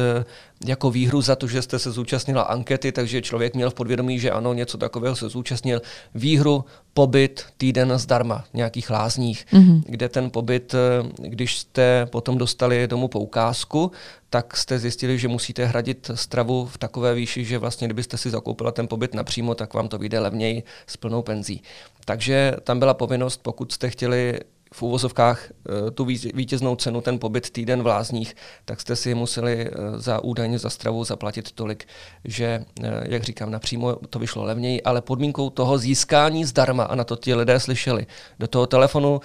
jako 0.65 0.91
výhru 0.91 1.22
za 1.22 1.36
to, 1.36 1.48
že 1.48 1.62
jste 1.62 1.79
se 1.79 1.91
zúčastnila 1.91 2.41
ankety, 2.41 2.91
takže 2.91 3.22
člověk 3.22 3.55
měl 3.55 3.70
v 3.70 3.74
podvědomí, 3.74 4.20
že 4.20 4.32
ano, 4.32 4.53
něco 4.53 4.77
takového 4.77 5.15
se 5.15 5.29
zúčastnil. 5.29 5.82
Výhru, 6.15 6.65
pobyt, 6.93 7.46
týden 7.58 7.93
zdarma, 7.96 8.46
nějakých 8.53 8.89
lázních, 8.89 9.46
mm-hmm. 9.53 9.84
kde 9.86 10.10
ten 10.10 10.29
pobyt, 10.29 10.74
eh, 10.74 11.27
když 11.29 11.58
jste 11.58 12.05
potom 12.05 12.38
dostali 12.38 12.88
domů 12.88 13.08
poukázku, 13.08 13.91
tak 14.29 14.58
jste 14.58 14.79
zjistili, 14.79 15.20
že 15.20 15.27
musíte 15.27 15.65
hradit 15.65 16.12
stravu 16.15 16.65
v 16.65 16.77
takové 16.77 17.13
výši, 17.13 17.46
že 17.46 17.58
vlastně 17.58 17.88
kdybyste 17.88 18.17
si 18.17 18.29
zakoupila 18.29 18.72
ten 18.72 18.88
pobyt 18.88 19.13
napřímo, 19.13 19.55
tak 19.55 19.74
vám 19.74 19.88
to 19.88 19.98
vyjde 19.98 20.20
levněji 20.20 20.63
s 20.88 20.98
plnou 20.98 21.22
penzí. 21.22 21.62
Takže 22.05 22.53
tam 22.63 22.79
byla 22.79 22.93
povinnost, 22.93 23.39
pokud 23.43 23.72
jste 23.72 23.89
chtěli 23.89 24.39
v 24.74 24.82
úvozovkách 24.82 25.51
eh, 25.51 25.92
tu 25.92 26.06
vítěznou 26.34 26.75
cenu, 26.75 27.01
ten 27.01 27.20
pobyt 27.20 27.50
týden 27.50 27.84
v 27.84 27.88
Lázních, 27.88 28.36
tak 28.65 28.82
jste 28.82 28.96
si 28.96 29.15
museli 29.15 29.68
eh, 29.68 29.72
za 29.96 30.24
údajně 30.24 30.60
za 30.60 30.70
stravu 30.70 31.03
zaplatit 31.03 31.51
tolik, 31.51 31.88
že, 32.25 32.65
eh, 32.84 33.03
jak 33.06 33.24
říkám, 33.24 33.51
napřímo 33.51 33.96
to 33.96 34.20
vyšlo 34.20 34.44
levněji, 34.44 34.84
ale 34.84 35.01
podmínkou 35.01 35.50
toho 35.50 35.77
získání 35.77 36.46
zdarma, 36.46 36.84
a 36.84 36.96
na 36.96 37.03
to 37.03 37.15
ti 37.15 37.36
lidé 37.36 37.60
slyšeli, 37.60 38.06
do 38.39 38.48
toho 38.48 38.68
telefonu 38.68 39.22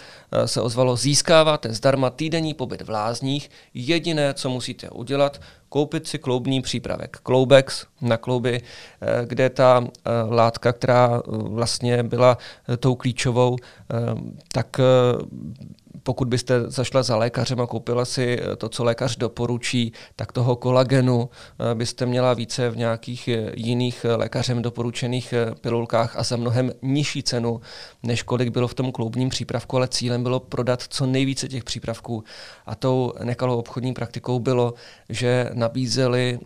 se 0.47 0.61
ozvalo, 0.61 0.97
získáváte 0.97 1.73
zdarma 1.73 2.11
týdenní 2.11 2.55
pobyt 2.55 2.83
v 2.83 2.90
Lázních, 2.90 3.50
jediné, 3.75 4.35
co 4.35 4.50
musíte 4.50 4.90
udělat, 4.90 5.40
koupit 5.68 6.06
si 6.06 6.18
kloubní 6.18 6.62
přípravek. 6.62 7.16
Kloubex 7.22 7.87
na 8.00 8.16
klouby, 8.16 8.60
eh, 8.62 9.26
kde 9.26 9.50
ta 9.50 9.84
eh, 9.84 10.10
látka, 10.34 10.72
která 10.72 11.10
eh, 11.16 11.20
vlastně 11.30 12.02
byla 12.02 12.38
tou 12.78 12.94
klíčovou, 12.94 13.56
tak 14.52 14.80
pokud 16.02 16.28
byste 16.28 16.71
zašla 16.71 17.02
za 17.02 17.17
lékařem 17.17 17.61
a 17.61 17.67
koupila 17.67 18.05
si 18.05 18.40
eh, 18.40 18.57
to, 18.57 18.69
co 18.69 18.85
lékař 18.85 19.17
doporučí, 19.17 19.93
tak 20.17 20.33
toho 20.33 20.57
kolagenu 20.57 21.31
eh, 21.31 21.75
byste 21.75 22.07
měla 22.07 22.35
více 22.35 22.71
v 22.71 22.76
nějakých 22.76 23.28
eh, 23.28 23.52
jiných 23.57 24.07
lékařem 24.17 24.62
doporučených 24.62 25.35
pilulkách 25.61 26.17
a 26.17 26.23
za 26.23 26.37
mnohem 26.37 26.73
nižší 26.83 27.23
cenu, 27.23 27.61
než 28.02 28.23
kolik 28.23 28.49
bylo 28.49 28.69
v 28.69 28.75
tom 28.75 28.93
kloubním 28.93 29.28
přípravku, 29.28 29.76
ale 29.76 29.88
cílem 29.88 30.23
bylo 30.23 30.40
prodat 30.40 30.83
co 30.88 31.07
nejvíce 31.07 31.49
těch 31.49 31.64
přípravků. 31.64 32.25
A 32.67 32.75
tou 32.75 33.12
nekalou 33.25 33.59
obchodní 33.59 33.95
praktikou 33.95 34.38
bylo, 34.38 34.75
že 35.09 35.50
nabízeli 35.52 36.38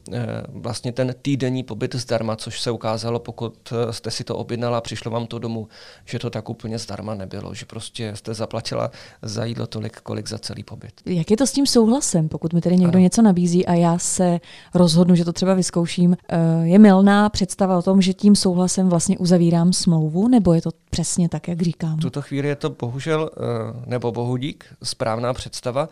vlastně 0.49 0.93
ten 0.93 1.15
týdenní 1.23 1.63
pobyt 1.63 1.95
zdarma, 1.95 2.37
což 2.37 2.61
se 2.61 2.71
ukázalo, 2.71 3.19
pokud 3.19 3.73
jste 3.91 4.11
si 4.11 4.25
to 4.25 4.37
objednala 4.37 4.79
a 4.79 4.81
přišlo 4.81 5.11
vám 5.11 5.27
to 5.27 5.39
domů, 5.39 5.69
že 6.05 6.19
to 6.19 6.31
tak 6.31 6.49
úplně 6.49 6.79
zdarma 6.79 7.15
nebylo, 7.15 7.55
že 7.55 7.67
prostě 7.67 8.17
jste 8.17 8.35
zaplatila 8.35 8.91
za 9.23 9.45
jídlo 9.53 9.67
tolik, 9.67 10.01
kolik 10.01 10.29
za 10.29 10.39
celý 10.39 10.63
pobyt. 10.63 10.93
Jak 11.07 11.31
je 11.31 11.37
to 11.37 11.47
s 11.47 11.53
tím 11.53 11.67
souhlasem, 11.67 12.29
pokud 12.29 12.53
mi 12.53 12.61
tedy 12.61 12.77
někdo 12.77 12.97
ano. 12.97 13.03
něco 13.03 13.23
nabízí 13.23 13.67
a 13.67 13.75
já 13.75 13.99
se 13.99 14.41
rozhodnu, 14.75 15.15
že 15.15 15.25
to 15.25 15.33
třeba 15.33 15.55
vyzkouším? 15.55 16.17
Eh, 16.29 16.39
je 16.63 16.79
milná 16.79 17.29
představa 17.29 17.79
o 17.79 17.83
tom, 17.83 18.03
že 18.03 18.13
tím 18.13 18.37
souhlasem 18.37 18.89
vlastně 18.89 19.19
uzavírám 19.19 19.73
smlouvu, 19.73 20.29
nebo 20.29 20.53
je 20.53 20.63
to 20.63 20.71
přesně 20.91 21.29
tak, 21.29 21.49
jak 21.49 21.63
říkám? 21.63 21.97
V 21.99 22.01
tuto 22.01 22.23
chvíli 22.23 22.49
je 22.49 22.57
to 22.57 22.71
bohužel, 22.71 23.31
eh, 23.33 23.41
nebo 23.87 24.13
bohudík, 24.13 24.65
správná 24.83 25.33
představa. 25.35 25.89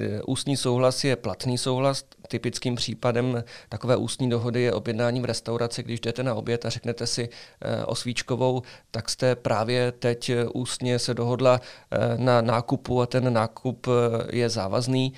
Eh, 0.00 0.22
ústní 0.26 0.56
souhlas 0.56 1.04
je 1.04 1.16
platný 1.16 1.58
souhlas. 1.58 2.04
Typickým 2.28 2.74
případem 2.74 3.44
takové 3.68 3.96
ústní 3.96 4.30
dohody 4.30 4.62
je 4.62 4.72
objednání 4.72 5.20
v 5.20 5.24
restauraci, 5.24 5.82
když 5.82 6.00
jdete 6.00 6.22
na 6.22 6.34
oběd 6.34 6.66
a 6.66 6.70
řeknete 6.70 7.06
si 7.06 7.28
eh, 7.60 7.84
o 7.84 7.94
svíčkovou, 7.94 8.62
tak 8.90 9.10
jste 9.10 9.36
právě 9.36 9.92
teď 9.92 10.30
eh, 10.30 10.44
ústně 10.48 10.98
se 10.98 11.14
dohodla 11.14 11.60
na 12.16 12.40
nákupu 12.40 13.02
a 13.02 13.06
ten 13.06 13.32
nákup 13.32 13.86
je 14.30 14.48
závazný 14.48 15.12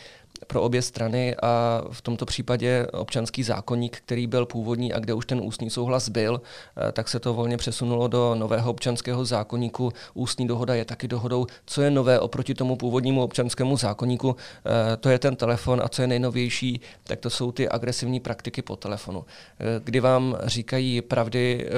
pro 0.47 0.62
obě 0.62 0.83
strany 0.83 1.37
a 1.43 1.83
v 1.91 2.03
tomto 2.03 2.26
případě 2.26 2.87
občanský 2.93 3.43
zákonník, 3.43 3.97
který 3.97 4.26
byl 4.26 4.47
původní 4.47 4.93
a 4.93 4.99
kde 4.99 5.14
už 5.14 5.26
ten 5.26 5.41
ústní 5.41 5.71
souhlas 5.71 6.09
byl, 6.09 6.41
eh, 6.88 6.93
tak 6.93 7.09
se 7.09 7.21
to 7.21 7.35
volně 7.35 7.57
přesunulo 7.57 8.09
do 8.09 8.35
nového 8.35 8.71
občanského 8.71 9.25
zákonníku. 9.25 9.93
Ústní 10.14 10.47
dohoda 10.47 10.75
je 10.75 10.85
taky 10.85 11.09
dohodou, 11.09 11.47
co 11.67 11.83
je 11.83 11.91
nové 11.91 12.21
oproti 12.21 12.55
tomu 12.55 12.76
původnímu 12.76 13.23
občanskému 13.23 13.76
zákonníku. 13.76 14.37
Eh, 14.67 14.97
to 14.97 15.09
je 15.09 15.19
ten 15.19 15.37
telefon 15.37 15.81
a 15.85 15.88
co 15.88 16.03
je 16.03 16.09
nejnovější, 16.09 16.81
tak 17.05 17.21
to 17.21 17.31
jsou 17.31 17.53
ty 17.53 17.69
agresivní 17.69 18.21
praktiky 18.21 18.62
po 18.62 18.76
telefonu, 18.76 19.25
eh, 19.61 19.64
kdy 19.85 20.00
vám 20.00 20.37
říkají 20.45 21.03
pravdy 21.03 21.69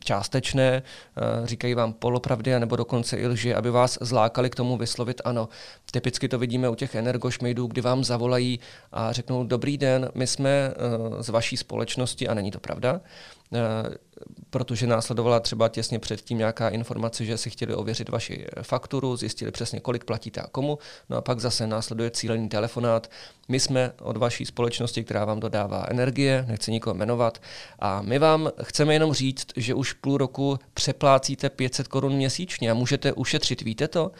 částečné, 0.00 0.82
říkají 1.44 1.74
vám 1.74 1.92
polopravdy 1.92 2.60
nebo 2.60 2.76
dokonce 2.76 3.16
i 3.16 3.26
lži, 3.26 3.54
aby 3.54 3.70
vás 3.70 3.98
zlákali 4.00 4.50
k 4.50 4.54
tomu 4.54 4.76
vyslovit 4.76 5.20
ano. 5.24 5.48
Typicky 5.90 6.28
to 6.28 6.38
vidíme 6.38 6.68
u 6.68 6.74
těch 6.74 6.94
energošmejdů, 6.94 7.66
kdy 7.66 7.80
vám 7.80 7.93
zavolají 8.02 8.60
a 8.92 9.12
řeknou, 9.12 9.44
dobrý 9.44 9.78
den, 9.78 10.10
my 10.14 10.26
jsme 10.26 10.72
uh, 11.10 11.20
z 11.22 11.28
vaší 11.28 11.56
společnosti, 11.56 12.28
a 12.28 12.34
není 12.34 12.50
to 12.50 12.60
pravda, 12.60 13.00
uh, 13.50 13.58
protože 14.50 14.86
následovala 14.86 15.40
třeba 15.40 15.68
těsně 15.68 15.98
předtím 15.98 16.38
nějaká 16.38 16.68
informace, 16.68 17.24
že 17.24 17.38
si 17.38 17.50
chtěli 17.50 17.74
ověřit 17.74 18.08
vaši 18.08 18.46
fakturu, 18.62 19.16
zjistili 19.16 19.50
přesně, 19.50 19.80
kolik 19.80 20.04
platíte 20.04 20.40
a 20.40 20.46
komu, 20.46 20.78
no 21.10 21.16
a 21.16 21.20
pak 21.20 21.40
zase 21.40 21.66
následuje 21.66 22.10
cílený 22.10 22.48
telefonát. 22.48 23.10
My 23.48 23.60
jsme 23.60 23.92
od 24.02 24.16
vaší 24.16 24.46
společnosti, 24.46 25.04
která 25.04 25.24
vám 25.24 25.40
dodává 25.40 25.86
energie, 25.88 26.44
nechci 26.48 26.72
nikoho 26.72 26.94
jmenovat, 26.94 27.42
a 27.78 28.02
my 28.02 28.18
vám 28.18 28.50
chceme 28.62 28.92
jenom 28.92 29.12
říct, 29.12 29.46
že 29.56 29.74
už 29.74 29.92
půl 29.92 30.18
roku 30.18 30.58
přeplácíte 30.74 31.50
500 31.50 31.88
korun 31.88 32.12
měsíčně 32.12 32.70
a 32.70 32.74
můžete 32.74 33.12
ušetřit, 33.12 33.62
víte 33.62 33.88
to? 33.88 34.10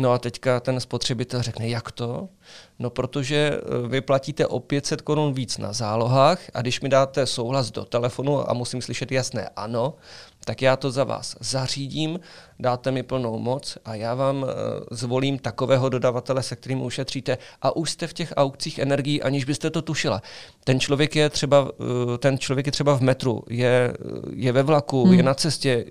No 0.00 0.12
a 0.12 0.18
teďka 0.18 0.60
ten 0.60 0.80
spotřebitel 0.80 1.42
řekne, 1.42 1.68
jak 1.68 1.92
to? 1.92 2.28
No 2.78 2.90
protože 2.90 3.36
eh, 3.36 3.88
vy 3.88 4.00
platíte 4.00 4.46
o 4.46 4.60
500 4.60 5.02
korun 5.02 5.34
víc 5.34 5.58
na 5.58 5.72
zálohách 5.72 6.40
a 6.54 6.60
když 6.60 6.80
mi 6.80 6.88
dáte 6.88 7.26
souhlas 7.26 7.70
do 7.70 7.84
telefonu 7.84 8.50
a 8.50 8.52
musím 8.54 8.82
slyšet 8.82 9.12
jasné 9.12 9.48
ano, 9.56 9.94
tak 10.44 10.62
já 10.62 10.76
to 10.76 10.90
za 10.90 11.04
vás 11.04 11.36
zařídím, 11.40 12.20
dáte 12.58 12.90
mi 12.90 13.02
plnou 13.02 13.38
moc 13.38 13.78
a 13.84 13.94
já 13.94 14.14
vám 14.14 14.46
eh, 14.48 14.54
zvolím 14.90 15.38
takového 15.38 15.88
dodavatele, 15.88 16.42
se 16.42 16.56
kterým 16.56 16.82
ušetříte 16.82 17.38
a 17.62 17.76
už 17.76 17.90
jste 17.90 18.06
v 18.06 18.12
těch 18.12 18.32
aukcích 18.36 18.78
energií, 18.78 19.22
aniž 19.22 19.44
byste 19.44 19.70
to 19.70 19.82
tušila. 19.82 20.22
Ten 20.64 20.80
člověk 20.80 21.16
je 21.16 21.30
třeba, 21.30 21.70
eh, 22.14 22.18
ten 22.18 22.38
člověk 22.38 22.66
je 22.66 22.72
třeba 22.72 22.96
v 22.96 23.00
metru, 23.00 23.42
je, 23.48 23.92
je 24.34 24.52
ve 24.52 24.62
vlaku, 24.62 25.04
hmm. 25.04 25.14
je 25.14 25.22
na 25.22 25.34
cestě, 25.34 25.84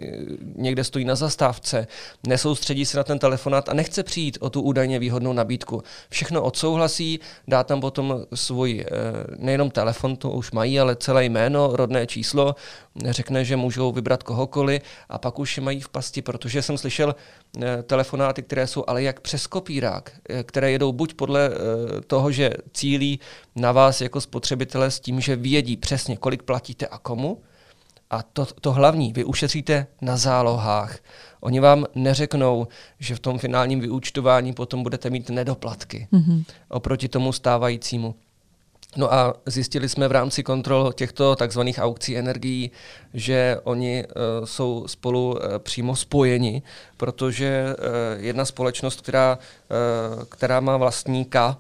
někde 0.56 0.84
stojí 0.84 1.06
na 1.06 1.16
zastávce, 1.16 1.88
nesoustředí 2.28 2.86
se 2.86 2.98
na 2.98 3.04
ten 3.04 3.20
telefonát 3.20 3.70
a 3.70 3.74
nechce 3.74 4.04
přijít 4.04 4.38
o 4.42 4.50
tu 4.50 4.62
údajně 4.62 5.00
výhodnou 5.00 5.34
nabídku. 5.34 5.84
Všechno 6.10 6.42
odsouhlasí, 6.42 7.20
dá 7.48 7.64
tam 7.64 7.82
potom 7.82 8.26
svůj 8.34 8.86
eh, 8.88 8.94
nejenom 9.38 9.72
telefon, 9.72 10.16
to 10.16 10.30
už 10.30 10.52
mají, 10.52 10.80
ale 10.80 10.96
celé 10.96 11.26
jméno, 11.26 11.70
rodné 11.74 12.08
číslo, 12.08 12.56
řekne, 13.06 13.46
že 13.46 13.56
můžou 13.56 13.92
vybrat 13.92 14.24
kohokoliv 14.40 14.82
a 15.10 15.18
pak 15.18 15.40
už 15.40 15.60
mají 15.60 15.82
v 15.82 15.90
pasti, 15.90 16.22
protože 16.22 16.62
jsem 16.62 16.78
slyšel 16.78 17.16
eh, 17.16 17.84
telefonáty, 17.84 18.44
které 18.44 18.68
jsou 18.68 18.84
ale 18.88 19.04
jak 19.04 19.20
přes 19.20 19.48
kopírák, 19.48 20.12
eh, 20.30 20.44
které 20.44 20.72
jedou 20.72 20.92
buď 20.92 21.14
podle 21.14 21.50
toho, 22.08 22.32
že 22.32 22.50
cílí 22.74 23.20
na 23.56 23.72
vás 23.72 24.02
jako 24.02 24.22
spotřebitele 24.22 24.92
s 24.92 25.00
tím, 25.00 25.22
že 25.22 25.36
vědí 25.36 25.78
přesně, 25.78 26.18
kolik 26.18 26.44
platíte 26.44 26.88
a 26.88 26.98
komu, 26.98 27.42
a 28.10 28.24
to, 28.24 28.46
to 28.46 28.72
hlavní, 28.72 29.14
vy 29.14 29.24
ušetříte 29.24 29.88
na 30.02 30.18
zálohách. 30.18 30.98
Oni 31.42 31.60
vám 31.60 31.86
neřeknou, 31.96 32.68
že 33.00 33.16
v 33.16 33.20
tom 33.20 33.40
finálním 33.40 33.80
vyúčtování 33.80 34.54
potom 34.54 34.84
budete 34.84 35.10
mít 35.10 35.30
nedoplatky 35.30 36.08
mm-hmm. 36.14 36.44
oproti 36.70 37.08
tomu 37.08 37.32
stávajícímu. 37.34 38.16
No 38.98 39.14
a 39.14 39.34
zjistili 39.46 39.90
jsme 39.90 40.08
v 40.08 40.12
rámci 40.12 40.44
kontrol 40.44 40.94
těchto 40.94 41.36
takzvaných 41.36 41.80
aukcí 41.80 42.18
energií, 42.18 42.72
že 43.14 43.60
oni 43.64 44.06
uh, 44.06 44.46
jsou 44.46 44.88
spolu 44.88 45.32
uh, 45.32 45.40
přímo 45.58 45.96
spojeni, 45.96 46.62
protože 46.98 47.76
uh, 47.80 48.24
jedna 48.24 48.46
společnost, 48.46 49.02
která, 49.02 49.38
která 50.30 50.60
má 50.60 50.78
vlastníka, 50.78 51.58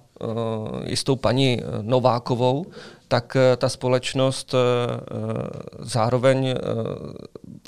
jistou 0.86 1.15
paní 1.15 1.62
Novákovou, 1.81 2.65
tak 3.09 3.35
eh, 3.35 3.55
ta 3.57 3.69
společnost 3.69 4.53
eh, 4.53 4.57
eh, 4.57 5.49
zároveň 5.79 6.55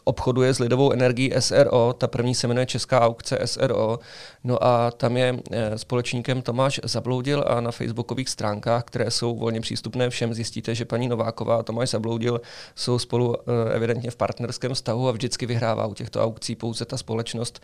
obchoduje 0.04 0.54
s 0.54 0.60
lidovou 0.60 0.92
energií 0.92 1.34
SRO, 1.40 1.94
ta 1.94 2.08
první 2.08 2.36
se 2.36 2.48
jmenuje 2.48 2.66
Česká 2.66 3.02
aukce 3.02 3.40
SRO, 3.46 4.00
no 4.44 4.64
a 4.64 4.92
tam 4.92 5.18
je 5.18 5.40
společníkem 5.76 6.42
Tomáš 6.42 6.80
Zabloudil 6.84 7.46
a 7.48 7.62
na 7.62 7.72
facebookových 7.72 8.30
stránkách, 8.30 8.84
které 8.84 9.12
jsou 9.12 9.36
volně 9.36 9.62
přístupné 9.62 10.10
všem, 10.10 10.34
zjistíte, 10.34 10.76
že 10.76 10.86
paní 10.86 11.08
Nováková 11.08 11.56
a 11.56 11.64
Tomáš 11.64 11.90
Zabloudil 11.90 12.42
jsou 12.76 13.00
spolu 13.00 13.36
evidentně 13.72 14.12
v 14.12 14.16
partnerském 14.16 14.74
vztahu 14.74 15.08
a 15.08 15.12
vždycky 15.12 15.46
vyhrává 15.46 15.86
u 15.86 15.94
těchto 15.94 16.24
aukcí 16.24 16.56
pouze 16.56 16.86
ta 16.86 16.98
společnost 16.98 17.62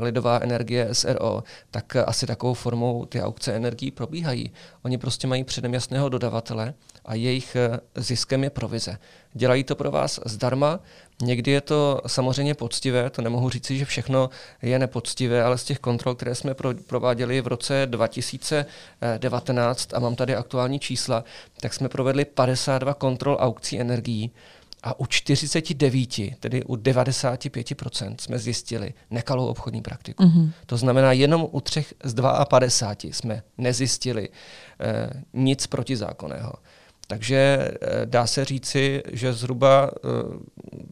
Lidová 0.00 0.38
energie 0.42 0.88
SRO, 0.92 1.42
tak 1.70 1.96
asi 1.96 2.26
takovou 2.26 2.54
formou 2.54 3.04
ty 3.04 3.22
aukce 3.22 3.52
energií 3.52 3.90
probíhají. 3.90 4.52
Oni 4.82 4.98
prostě 4.98 5.26
mají 5.26 5.44
předem 5.44 5.74
jasného 5.74 6.08
dodavatele 6.08 6.74
a 7.04 7.11
a 7.12 7.14
jejich 7.14 7.56
eh, 7.56 7.80
ziskem 7.96 8.44
je 8.44 8.50
provize. 8.50 8.98
Dělají 9.32 9.64
to 9.64 9.76
pro 9.76 9.90
vás 9.90 10.20
zdarma, 10.26 10.80
někdy 11.22 11.50
je 11.50 11.60
to 11.60 12.00
samozřejmě 12.06 12.54
poctivé, 12.54 13.10
to 13.10 13.22
nemohu 13.22 13.50
říci, 13.50 13.78
že 13.78 13.84
všechno 13.84 14.30
je 14.62 14.78
nepoctivé, 14.78 15.42
ale 15.42 15.58
z 15.58 15.64
těch 15.64 15.78
kontrol, 15.78 16.14
které 16.14 16.34
jsme 16.34 16.54
prováděli 16.86 17.40
v 17.40 17.46
roce 17.46 17.86
2019 17.86 19.94
a 19.94 19.98
mám 19.98 20.16
tady 20.16 20.36
aktuální 20.36 20.78
čísla, 20.78 21.24
tak 21.60 21.74
jsme 21.74 21.88
provedli 21.88 22.24
52 22.24 22.94
kontrol 22.94 23.36
aukcí 23.40 23.80
energií 23.80 24.30
a 24.82 25.00
u 25.00 25.06
49, 25.06 26.40
tedy 26.40 26.64
u 26.64 26.76
95% 26.76 28.14
jsme 28.20 28.38
zjistili 28.38 28.94
nekalou 29.10 29.46
obchodní 29.46 29.82
praktiku. 29.82 30.22
Mm-hmm. 30.22 30.50
To 30.66 30.76
znamená, 30.76 31.12
jenom 31.12 31.48
u 31.50 31.60
třech 31.60 31.94
z 32.04 32.14
52 32.48 33.12
jsme 33.12 33.42
nezjistili 33.58 34.28
eh, 34.80 35.10
nic 35.32 35.66
protizákonného. 35.66 36.52
Takže 37.12 37.36
eh, 37.36 38.06
dá 38.06 38.26
se 38.26 38.44
říci, 38.44 39.02
že 39.12 39.32
zhruba 39.32 39.90
eh, 39.94 40.08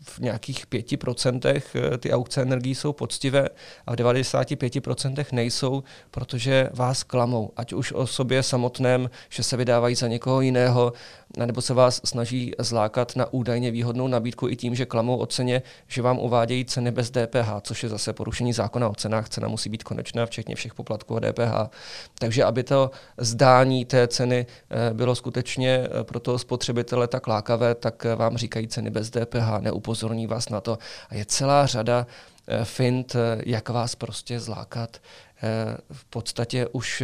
v 0.02 0.18
nějakých 0.18 0.66
5% 0.66 1.62
eh, 1.74 1.98
ty 1.98 2.12
aukce 2.12 2.42
energií 2.42 2.74
jsou 2.74 2.92
poctivé 2.92 3.48
a 3.86 3.92
v 3.92 3.96
95% 3.96 5.24
nejsou, 5.32 5.82
protože 6.10 6.70
vás 6.74 7.02
klamou. 7.02 7.52
Ať 7.56 7.72
už 7.72 7.92
o 7.92 8.06
sobě 8.06 8.42
samotném, 8.42 9.10
že 9.28 9.42
se 9.42 9.56
vydávají 9.56 9.94
za 9.94 10.08
někoho 10.08 10.40
jiného, 10.40 10.92
nebo 11.36 11.62
se 11.62 11.74
vás 11.74 12.00
snaží 12.04 12.52
zlákat 12.58 13.16
na 13.16 13.32
údajně 13.32 13.70
výhodnou 13.70 14.08
nabídku 14.08 14.48
i 14.48 14.56
tím, 14.56 14.74
že 14.74 14.86
klamou 14.86 15.16
o 15.16 15.26
ceně, 15.26 15.62
že 15.88 16.02
vám 16.02 16.18
uvádějí 16.18 16.64
ceny 16.64 16.90
bez 16.90 17.10
DPH, 17.10 17.48
což 17.60 17.82
je 17.82 17.88
zase 17.88 18.12
porušení 18.12 18.52
zákona 18.52 18.88
o 18.88 18.94
cenách. 18.94 19.28
Cena 19.28 19.48
musí 19.48 19.70
být 19.70 19.84
konečná, 19.84 20.26
včetně 20.26 20.54
všech 20.54 20.74
poplatků 20.74 21.16
a 21.16 21.20
DPH. 21.20 21.76
Takže 22.18 22.44
aby 22.44 22.62
to 22.62 22.90
zdání 23.18 23.84
té 23.84 24.08
ceny 24.08 24.46
bylo 24.92 25.14
skutečně 25.14 25.88
pro 26.02 26.20
toho 26.20 26.38
spotřebitele 26.38 27.08
tak 27.08 27.26
lákavé, 27.26 27.74
tak 27.74 28.06
vám 28.16 28.36
říkají 28.36 28.68
ceny 28.68 28.90
bez 28.90 29.10
DPH, 29.10 29.60
neupozorní 29.60 30.26
vás 30.26 30.48
na 30.48 30.60
to. 30.60 30.78
A 31.08 31.14
je 31.14 31.24
celá 31.24 31.66
řada 31.66 32.06
eh, 32.48 32.64
fint, 32.64 33.16
eh, 33.16 33.42
jak 33.46 33.68
vás 33.68 33.94
prostě 33.94 34.40
zlákat. 34.40 34.96
Eh, 35.42 35.76
v 35.92 36.04
podstatě 36.04 36.66
už 36.72 37.02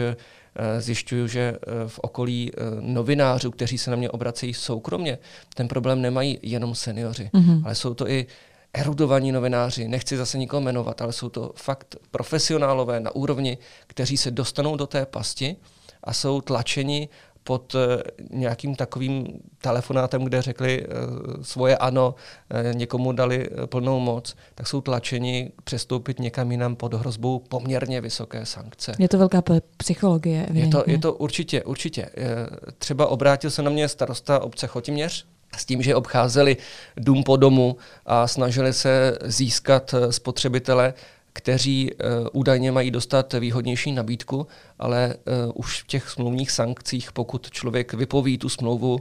zjišťuju, 0.79 1.27
že 1.27 1.57
v 1.87 1.99
okolí 1.99 2.53
novinářů, 2.81 3.51
kteří 3.51 3.79
se 3.79 3.91
na 3.91 3.97
mě 3.97 4.11
obracejí 4.11 4.55
soukromně, 4.55 5.19
ten 5.55 5.69
problém 5.69 6.03
nemají 6.03 6.39
jenom 6.43 6.75
seniori, 6.75 7.31
mm-hmm. 7.35 7.63
ale 7.65 7.75
jsou 7.75 7.95
to 7.95 8.09
i 8.09 8.27
erudovaní 8.73 9.33
novináři, 9.33 9.89
nechci 9.89 10.17
zase 10.17 10.39
nikoho 10.39 10.61
jmenovat, 10.61 11.03
ale 11.03 11.13
jsou 11.13 11.29
to 11.29 11.53
fakt 11.57 11.97
profesionálové 12.11 13.01
na 13.01 13.15
úrovni, 13.15 13.59
kteří 13.87 14.17
se 14.17 14.31
dostanou 14.31 14.77
do 14.77 14.87
té 14.87 15.07
pasti 15.07 15.57
a 16.05 16.13
jsou 16.13 16.41
tlačeni 16.41 17.09
pod 17.47 17.75
eh, 17.75 18.03
nějakým 18.31 18.75
takovým 18.75 19.27
telefonátem, 19.59 20.25
kde 20.25 20.43
řekli 20.43 20.85
eh, 20.85 20.89
svoje 21.43 21.77
ano, 21.77 22.15
eh, 22.51 22.75
někomu 22.75 23.13
dali 23.13 23.49
plnou 23.67 24.01
moc, 24.01 24.37
tak 24.55 24.67
jsou 24.67 24.81
tlačeni 24.81 25.53
přestoupit 25.65 26.21
někam 26.21 26.51
jinam 26.51 26.77
pod 26.77 26.95
hrozbou 26.95 27.39
poměrně 27.39 28.01
vysoké 28.01 28.47
sankce. 28.47 28.93
Je 28.99 29.09
to 29.09 29.19
velká 29.19 29.43
psychologie. 29.77 30.47
Je 30.53 30.69
to, 30.69 30.85
je 30.87 30.99
to 30.99 31.15
určitě, 31.15 31.63
určitě. 31.65 32.11
Třeba 32.79 33.07
obrátil 33.07 33.51
se 33.51 33.63
na 33.63 33.71
mě 33.71 33.89
starosta 33.89 34.43
obce 34.43 34.67
Chotiměř, 34.67 35.27
s 35.57 35.65
tím, 35.65 35.83
že 35.83 35.95
obcházeli 35.95 36.57
dům 36.97 37.25
po 37.25 37.37
domu 37.37 37.77
a 38.07 38.27
snažili 38.27 38.73
se 38.73 39.19
získat 39.25 39.95
spotřebitele 40.11 40.95
kteří 41.37 41.91
uh, 41.93 42.01
údajně 42.33 42.73
mají 42.73 42.91
dostat 42.91 43.33
výhodnější 43.33 43.93
nabídku, 43.93 44.47
ale 44.79 45.15
uh, 45.47 45.53
už 45.55 45.83
v 45.83 45.87
těch 45.87 46.11
smluvních 46.11 46.51
sankcích, 46.51 47.13
pokud 47.13 47.51
člověk 47.51 47.95
vypoví 47.95 48.39
tu 48.39 48.49
smlouvu, 48.49 48.95
uh, 48.95 49.01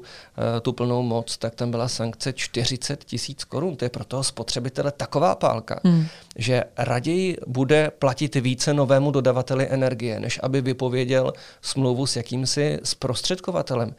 tu 0.62 0.74
plnou 0.74 1.01
moc, 1.01 1.38
tak 1.38 1.56
tam 1.56 1.72
byla 1.72 1.88
sankce 1.88 2.34
40 2.34 3.04
tisíc 3.04 3.44
korun. 3.44 3.75
To 3.75 3.86
je 3.86 3.89
pro 3.89 4.06
toho 4.06 4.24
spotřebitele 4.24 4.92
taková 4.92 5.36
pálka, 5.36 5.80
hmm. 5.84 6.08
že 6.36 6.63
raději 6.77 7.38
bude 7.48 7.92
platit 8.00 8.36
více 8.36 8.74
novému 8.74 9.12
dodavateli 9.12 9.68
energie, 9.70 10.20
než 10.20 10.39
aby 10.44 10.62
vypověděl 10.62 11.34
smlouvu 11.62 12.06
s 12.06 12.15
jakýmsi 12.15 12.80
zprostředkovatelem. 12.84 13.96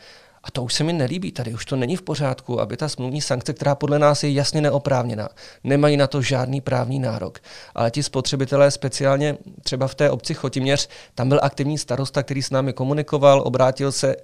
A 0.47 0.51
to 0.51 0.63
už 0.63 0.75
se 0.75 0.85
mi 0.85 0.93
nelíbí 0.93 1.33
tady, 1.33 1.55
už 1.55 1.65
to 1.65 1.77
není 1.77 1.97
v 1.97 2.03
pořádku, 2.03 2.61
aby 2.61 2.77
ta 2.77 2.89
smluvní 2.89 3.21
sankce, 3.21 3.53
která 3.55 3.75
podle 3.75 3.99
nás 3.99 4.25
je 4.25 4.33
jasně 4.33 4.61
neoprávněná, 4.61 5.29
nemají 5.65 5.97
na 5.97 6.07
to 6.07 6.23
žádný 6.23 6.61
právní 6.61 6.99
nárok. 6.99 7.39
Ale 7.75 7.91
ti 7.91 8.03
spotřebitelé, 8.03 8.71
speciálně 8.71 9.37
třeba 9.63 9.89
v 9.89 9.95
té 9.95 10.11
obci 10.11 10.35
Chotiměř, 10.35 10.89
tam 11.15 11.29
byl 11.29 11.41
aktivní 11.43 11.79
starosta, 11.79 12.23
který 12.23 12.43
s 12.43 12.51
námi 12.51 12.73
komunikoval, 12.73 13.43
obrátil 13.45 13.93
se 13.93 14.17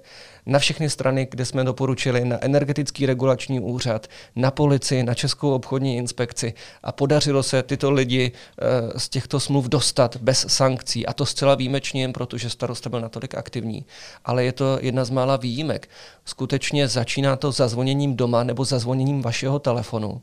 na 0.45 0.59
všechny 0.59 0.89
strany, 0.89 1.27
kde 1.31 1.45
jsme 1.45 1.63
doporučili, 1.63 2.25
na 2.25 2.43
energetický 2.43 3.05
regulační 3.05 3.59
úřad, 3.59 4.07
na 4.35 4.51
policii, 4.51 5.03
na 5.03 5.13
Českou 5.13 5.53
obchodní 5.53 5.97
inspekci 5.97 6.53
a 6.83 6.91
podařilo 6.91 7.43
se 7.43 7.63
tyto 7.63 7.91
lidi 7.91 8.31
uh, 8.31 8.97
z 8.97 9.09
těchto 9.09 9.39
smluv 9.39 9.65
dostat 9.65 10.17
bez 10.17 10.45
sankcí 10.49 11.05
a 11.05 11.13
to 11.13 11.25
zcela 11.25 11.55
výjimečně 11.55 12.01
jen 12.01 12.13
proto, 12.13 12.37
že 12.37 12.49
starosta 12.49 12.89
byl 12.89 13.01
natolik 13.01 13.35
aktivní. 13.35 13.85
Ale 14.25 14.45
je 14.45 14.51
to 14.51 14.77
jedna 14.81 15.05
z 15.05 15.09
mála 15.09 15.37
výjimek. 15.37 15.89
Skutečně 16.25 16.87
začíná 16.87 17.35
to 17.35 17.51
zazvoněním 17.51 18.15
doma 18.15 18.43
nebo 18.43 18.65
zazvoněním 18.65 19.21
vašeho 19.21 19.59
telefonu 19.59 20.21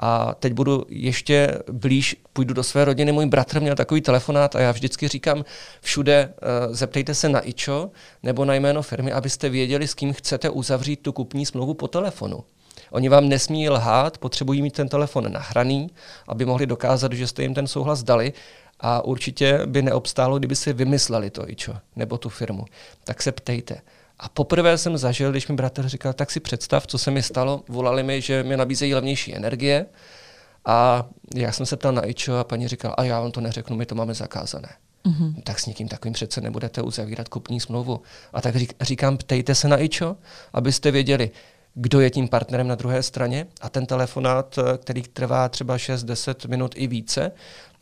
a 0.00 0.34
teď 0.34 0.52
budu 0.52 0.84
ještě 0.88 1.58
blíž, 1.72 2.16
půjdu 2.32 2.54
do 2.54 2.62
své 2.62 2.84
rodiny, 2.84 3.12
můj 3.12 3.26
bratr 3.26 3.60
měl 3.60 3.74
takový 3.74 4.00
telefonát 4.00 4.56
a 4.56 4.60
já 4.60 4.72
vždycky 4.72 5.08
říkám 5.08 5.44
všude, 5.80 6.34
uh, 6.68 6.74
zeptejte 6.74 7.14
se 7.14 7.28
na 7.28 7.48
IČO 7.48 7.90
nebo 8.22 8.44
na 8.44 8.54
jméno 8.54 8.82
firmy, 8.82 9.12
abyste 9.12 9.48
věděli, 9.48 9.88
s 9.88 9.94
kým 9.94 10.12
chcete 10.12 10.50
uzavřít 10.50 10.96
tu 10.96 11.12
kupní 11.12 11.46
smlouvu 11.46 11.74
po 11.74 11.88
telefonu. 11.88 12.44
Oni 12.90 13.08
vám 13.08 13.28
nesmí 13.28 13.70
lhát, 13.70 14.18
potřebují 14.18 14.62
mít 14.62 14.74
ten 14.74 14.88
telefon 14.88 15.32
nahraný, 15.32 15.90
aby 16.28 16.44
mohli 16.44 16.66
dokázat, 16.66 17.12
že 17.12 17.26
jste 17.26 17.42
jim 17.42 17.54
ten 17.54 17.66
souhlas 17.66 18.02
dali 18.02 18.32
a 18.80 19.04
určitě 19.04 19.60
by 19.66 19.82
neobstálo, 19.82 20.38
kdyby 20.38 20.56
si 20.56 20.72
vymysleli 20.72 21.30
to 21.30 21.50
IČO 21.50 21.76
nebo 21.96 22.18
tu 22.18 22.28
firmu. 22.28 22.64
Tak 23.04 23.22
se 23.22 23.32
ptejte. 23.32 23.80
A 24.18 24.28
poprvé 24.28 24.78
jsem 24.78 24.98
zažil, 24.98 25.30
když 25.30 25.48
mi 25.48 25.54
bratr 25.54 25.88
říkal, 25.88 26.12
tak 26.12 26.30
si 26.30 26.40
představ, 26.40 26.86
co 26.86 26.98
se 26.98 27.10
mi 27.10 27.22
stalo. 27.22 27.62
Volali 27.68 28.02
mi, 28.02 28.20
že 28.20 28.42
mi 28.42 28.56
nabízejí 28.56 28.94
levnější 28.94 29.36
energie. 29.36 29.86
A 30.64 31.06
já 31.34 31.52
jsem 31.52 31.66
se 31.66 31.76
ptal 31.76 31.92
na 31.92 32.06
IČO 32.06 32.36
a 32.36 32.44
paní 32.44 32.68
říkala, 32.68 32.94
a 32.94 33.04
já 33.04 33.20
vám 33.20 33.32
to 33.32 33.40
neřeknu, 33.40 33.76
my 33.76 33.86
to 33.86 33.94
máme 33.94 34.14
zakázané. 34.14 34.68
Mm-hmm. 35.04 35.42
Tak 35.44 35.58
s 35.58 35.66
někým 35.66 35.88
takovým 35.88 36.12
přece 36.12 36.40
nebudete 36.40 36.82
uzavírat 36.82 37.28
kupní 37.28 37.60
smlouvu. 37.60 38.00
A 38.32 38.40
tak 38.40 38.54
říkám, 38.80 39.16
ptejte 39.16 39.54
se 39.54 39.68
na 39.68 39.80
IČO, 39.80 40.16
abyste 40.52 40.90
věděli, 40.90 41.30
kdo 41.74 42.00
je 42.00 42.10
tím 42.10 42.28
partnerem 42.28 42.68
na 42.68 42.74
druhé 42.74 43.02
straně. 43.02 43.46
A 43.60 43.68
ten 43.68 43.86
telefonát, 43.86 44.58
který 44.78 45.02
trvá 45.02 45.48
třeba 45.48 45.76
6-10 45.76 46.48
minut 46.48 46.72
i 46.76 46.86
více, 46.86 47.32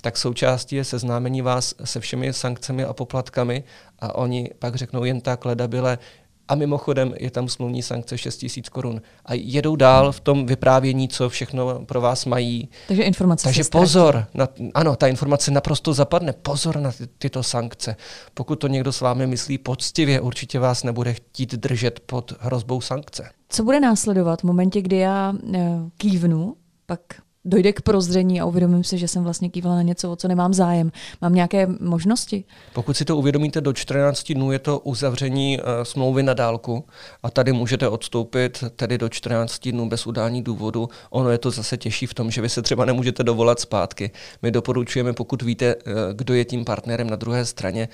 tak 0.01 0.16
součástí 0.16 0.77
je 0.77 0.85
seznámení 0.85 1.42
vás 1.42 1.75
se 1.85 2.01
všemi 2.01 2.33
sankcemi 2.33 2.85
a 2.85 2.92
poplatkami 2.92 3.64
a 3.99 4.14
oni 4.14 4.51
pak 4.59 4.75
řeknou 4.75 5.05
jen 5.05 5.20
tak 5.20 5.44
ledabile, 5.44 5.99
a 6.48 6.54
mimochodem 6.54 7.14
je 7.20 7.30
tam 7.30 7.48
smluvní 7.48 7.83
sankce 7.83 8.18
6 8.18 8.37
tisíc 8.37 8.68
korun. 8.68 9.02
A 9.24 9.35
jedou 9.35 9.76
dál 9.76 10.12
v 10.12 10.20
tom 10.20 10.46
vyprávění, 10.46 11.09
co 11.09 11.28
všechno 11.28 11.85
pro 11.85 12.00
vás 12.00 12.24
mají. 12.24 12.68
Takže 12.88 13.02
informace 13.02 13.44
Takže 13.44 13.64
pozor, 13.64 14.26
na, 14.35 14.48
ano, 14.74 14.96
ta 14.96 15.07
informace 15.07 15.50
naprosto 15.50 15.94
zapadne. 15.94 16.33
Pozor 16.33 16.80
na 16.80 16.92
ty, 16.92 17.07
tyto 17.18 17.42
sankce. 17.42 17.96
Pokud 18.35 18.57
to 18.57 18.68
někdo 18.68 18.92
s 18.92 19.00
vámi 19.00 19.26
myslí 19.26 19.59
poctivě, 19.59 20.20
určitě 20.20 20.59
vás 20.59 20.83
nebude 20.83 21.14
chtít 21.14 21.54
držet 21.54 22.00
pod 22.00 22.33
hrozbou 22.40 22.80
sankce. 22.80 23.30
Co 23.48 23.64
bude 23.64 23.80
následovat 23.80 24.40
v 24.40 24.44
momentě, 24.44 24.83
kdy 24.83 24.96
já 24.96 25.33
uh, 25.42 25.57
kývnu, 25.96 26.57
pak 26.87 27.00
dojde 27.44 27.72
k 27.72 27.80
prozření 27.80 28.40
a 28.40 28.44
uvědomím 28.44 28.85
si, 28.85 28.98
že 28.98 29.09
jsem 29.09 29.24
vlastně 29.24 29.50
kývala 29.50 29.76
na 29.76 29.83
něco, 29.83 30.12
o 30.12 30.16
co 30.16 30.28
nemám 30.28 30.54
zájem. 30.54 30.92
Mám 31.20 31.35
nějaké 31.35 31.66
možnosti? 31.80 32.44
Pokud 32.72 32.96
si 32.96 33.04
to 33.04 33.16
uvědomíte 33.16 33.61
do 33.61 33.72
14 33.72 34.33
dnů, 34.33 34.52
je 34.52 34.59
to 34.59 34.78
uzavření 34.78 35.59
uh, 35.59 35.64
smlouvy 35.83 36.22
na 36.22 36.35
dálku 36.35 36.85
a 37.22 37.30
tady 37.30 37.52
můžete 37.52 37.88
odstoupit 37.88 38.64
tedy 38.76 38.98
do 38.98 39.09
14 39.09 39.68
dnů 39.68 39.88
bez 39.88 40.07
udání 40.07 40.42
důvodu. 40.42 40.88
Ono 41.11 41.30
je 41.30 41.38
to 41.38 41.50
zase 41.50 41.76
těžší 41.76 42.07
v 42.07 42.14
tom, 42.14 42.30
že 42.30 42.42
vy 42.42 42.48
se 42.48 42.62
třeba 42.62 42.85
nemůžete 42.85 43.22
dovolat 43.22 43.61
zpátky. 43.61 44.11
My 44.42 44.50
doporučujeme, 44.50 45.12
pokud 45.12 45.42
víte, 45.42 45.74
uh, 45.74 45.92
kdo 46.12 46.35
je 46.35 46.44
tím 46.44 46.64
partnerem 46.64 47.11
na 47.11 47.16
druhé 47.16 47.44
straně, 47.44 47.88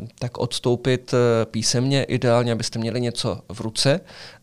uh, 0.00 0.08
tak 0.18 0.38
odstoupit 0.38 1.14
písemně, 1.50 2.04
ideálně, 2.04 2.52
abyste 2.52 2.78
měli 2.78 3.00
něco 3.00 3.40
v 3.52 3.60
ruce 3.60 4.00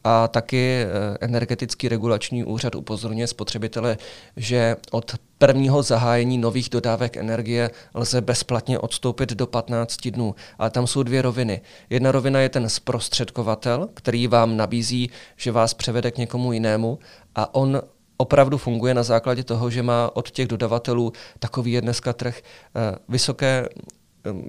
a 0.08 0.28
taky 0.28 0.86
energetický 1.22 1.90
regulační 1.90 2.44
úřad 2.44 2.76
upozorňuje 2.76 3.28
spotřebitele, 3.28 3.98
že 4.38 4.76
od 4.92 5.16
prvního 5.38 5.84
zahájení 5.84 6.38
nových 6.38 6.70
dodávek 6.70 7.18
energie 7.18 7.72
lze 7.94 8.22
bezplatně 8.22 8.80
odstoupit 8.80 9.30
do 9.30 9.48
15 9.48 10.08
dnů. 10.08 10.36
Ale 10.60 10.70
tam 10.70 10.88
jsou 10.88 11.04
dvě 11.04 11.22
roviny. 11.22 11.62
Jedna 11.90 12.12
rovina 12.12 12.40
je 12.40 12.50
ten 12.50 12.70
zprostředkovatel, 12.70 13.90
který 13.94 14.28
vám 14.28 14.58
nabízí, 14.58 15.10
že 15.36 15.52
vás 15.52 15.74
převede 15.74 16.12
k 16.12 16.18
někomu 16.18 16.54
jinému 16.54 17.00
a 17.36 17.56
on 17.56 17.82
opravdu 18.18 18.58
funguje 18.58 18.94
na 18.94 19.04
základě 19.04 19.44
toho, 19.44 19.70
že 19.70 19.84
má 19.84 20.12
od 20.14 20.32
těch 20.32 20.48
dodavatelů 20.48 21.14
takový 21.40 21.72
je 21.72 21.82
dneska 21.82 22.14
trh 22.14 22.42
eh, 22.42 22.96
vysoké 23.10 23.70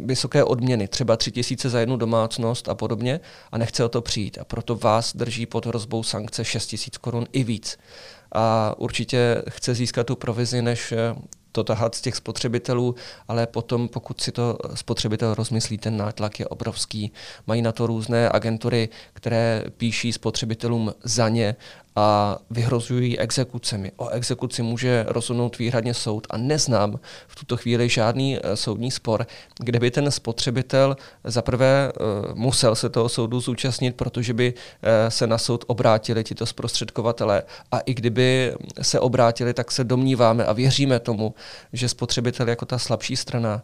vysoké 0.04 0.44
odměny, 0.44 0.88
třeba 0.88 1.16
tři 1.16 1.32
tisíce 1.32 1.70
za 1.70 1.80
jednu 1.80 1.96
domácnost 1.96 2.68
a 2.68 2.74
podobně, 2.74 3.20
a 3.52 3.58
nechce 3.58 3.84
o 3.84 3.88
to 3.88 4.02
přijít. 4.02 4.38
A 4.38 4.44
proto 4.44 4.76
vás 4.76 5.16
drží 5.16 5.46
pod 5.46 5.66
hrozbou 5.66 6.02
sankce 6.02 6.44
6 6.44 6.66
tisíc 6.66 6.96
korun 6.96 7.26
i 7.32 7.44
víc. 7.44 7.78
A 8.32 8.74
určitě 8.78 9.42
chce 9.48 9.74
získat 9.74 10.06
tu 10.06 10.16
provizi, 10.16 10.62
než 10.62 10.94
to 11.52 11.64
tahat 11.64 11.94
z 11.94 12.00
těch 12.00 12.16
spotřebitelů, 12.16 12.94
ale 13.28 13.46
potom, 13.46 13.88
pokud 13.88 14.20
si 14.20 14.32
to 14.32 14.58
spotřebitel 14.74 15.34
rozmyslí, 15.34 15.78
ten 15.78 15.96
nátlak 15.96 16.40
je 16.40 16.46
obrovský. 16.46 17.12
Mají 17.46 17.62
na 17.62 17.72
to 17.72 17.86
různé 17.86 18.30
agentury, 18.32 18.88
které 19.12 19.64
píší 19.76 20.12
spotřebitelům 20.12 20.94
za 21.04 21.28
ně 21.28 21.56
a 21.96 22.38
vyhrozují 22.50 23.18
exekucemi. 23.18 23.92
O 23.96 24.08
exekuci 24.08 24.62
může 24.62 25.04
rozhodnout 25.08 25.58
výhradně 25.58 25.94
soud 25.94 26.26
a 26.30 26.36
neznám 26.36 27.00
v 27.26 27.34
tuto 27.34 27.56
chvíli 27.56 27.88
žádný 27.88 28.38
eh, 28.38 28.56
soudní 28.56 28.90
spor, 28.90 29.26
kde 29.58 29.80
by 29.80 29.90
ten 29.90 30.10
spotřebitel 30.10 30.96
zaprvé 31.24 31.92
eh, 31.92 32.02
musel 32.34 32.74
se 32.74 32.88
toho 32.88 33.08
soudu 33.08 33.40
zúčastnit, 33.40 33.96
protože 33.96 34.34
by 34.34 34.54
se 35.08 35.26
na 35.26 35.38
soud 35.38 35.64
obrátili 35.66 36.24
tito 36.24 36.46
zprostředkovatele 36.46 37.42
a 37.72 37.78
i 37.78 37.94
kdyby 37.94 38.54
se 38.82 39.00
obrátili, 39.00 39.54
tak 39.54 39.72
se 39.72 39.84
domníváme 39.84 40.44
a 40.44 40.52
věříme 40.52 41.00
tomu, 41.00 41.34
že 41.72 41.88
spotřebitel 41.88 42.48
jako 42.48 42.66
ta 42.66 42.78
slabší 42.78 43.16
strana 43.16 43.62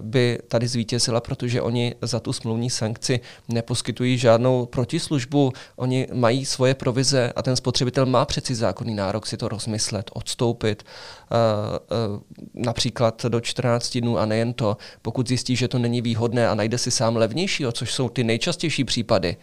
by 0.00 0.38
tady 0.48 0.68
zvítězila, 0.68 1.20
protože 1.20 1.62
oni 1.62 1.94
za 2.02 2.20
tu 2.20 2.32
smluvní 2.32 2.70
sankci 2.70 3.20
neposkytují 3.48 4.18
žádnou 4.18 4.66
protislužbu, 4.66 5.52
oni 5.76 6.06
mají 6.12 6.44
svoje 6.44 6.74
provize 6.74 7.32
a 7.36 7.42
ten 7.42 7.56
spotřebitel 7.56 8.06
má 8.06 8.24
přeci 8.24 8.54
zákonný 8.54 8.94
nárok 8.94 9.26
si 9.26 9.36
to 9.36 9.48
rozmyslet, 9.48 10.10
odstoupit 10.14 10.82
uh, 10.82 12.14
uh, 12.14 12.20
například 12.54 13.24
do 13.24 13.40
14 13.40 13.98
dnů 13.98 14.18
a 14.18 14.26
nejen 14.26 14.52
to, 14.52 14.76
pokud 15.02 15.28
zjistí, 15.28 15.56
že 15.56 15.68
to 15.68 15.78
není 15.78 16.02
výhodné 16.02 16.48
a 16.48 16.54
najde 16.54 16.78
si 16.78 16.90
sám 16.90 17.16
levnějšího, 17.16 17.72
což 17.72 17.94
jsou 17.94 18.08
ty 18.08 18.24
nejčastější 18.24 18.84
případy, 18.84 19.36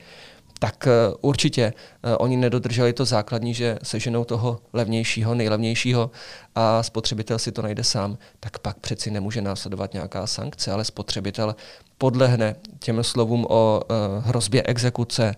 tak 0.59 0.87
uh, 0.87 1.15
určitě 1.21 1.73
uh, 1.73 2.11
oni 2.19 2.37
nedodrželi 2.37 2.93
to 2.93 3.05
základní, 3.05 3.53
že 3.53 3.79
seženou 3.83 4.23
toho 4.23 4.59
levnějšího, 4.73 5.35
nejlevnějšího 5.35 6.11
a 6.55 6.83
spotřebitel 6.83 7.39
si 7.39 7.51
to 7.51 7.61
najde 7.61 7.83
sám, 7.83 8.17
tak 8.39 8.59
pak 8.59 8.79
přeci 8.79 9.11
nemůže 9.11 9.41
následovat 9.41 9.93
nějaká 9.93 10.27
sankce, 10.27 10.71
ale 10.71 10.85
spotřebitel 10.85 11.55
podlehne 11.97 12.55
těm 12.79 13.03
slovům 13.03 13.45
o 13.49 13.81
uh, 13.81 14.25
hrozbě 14.25 14.63
exekuce 14.63 15.35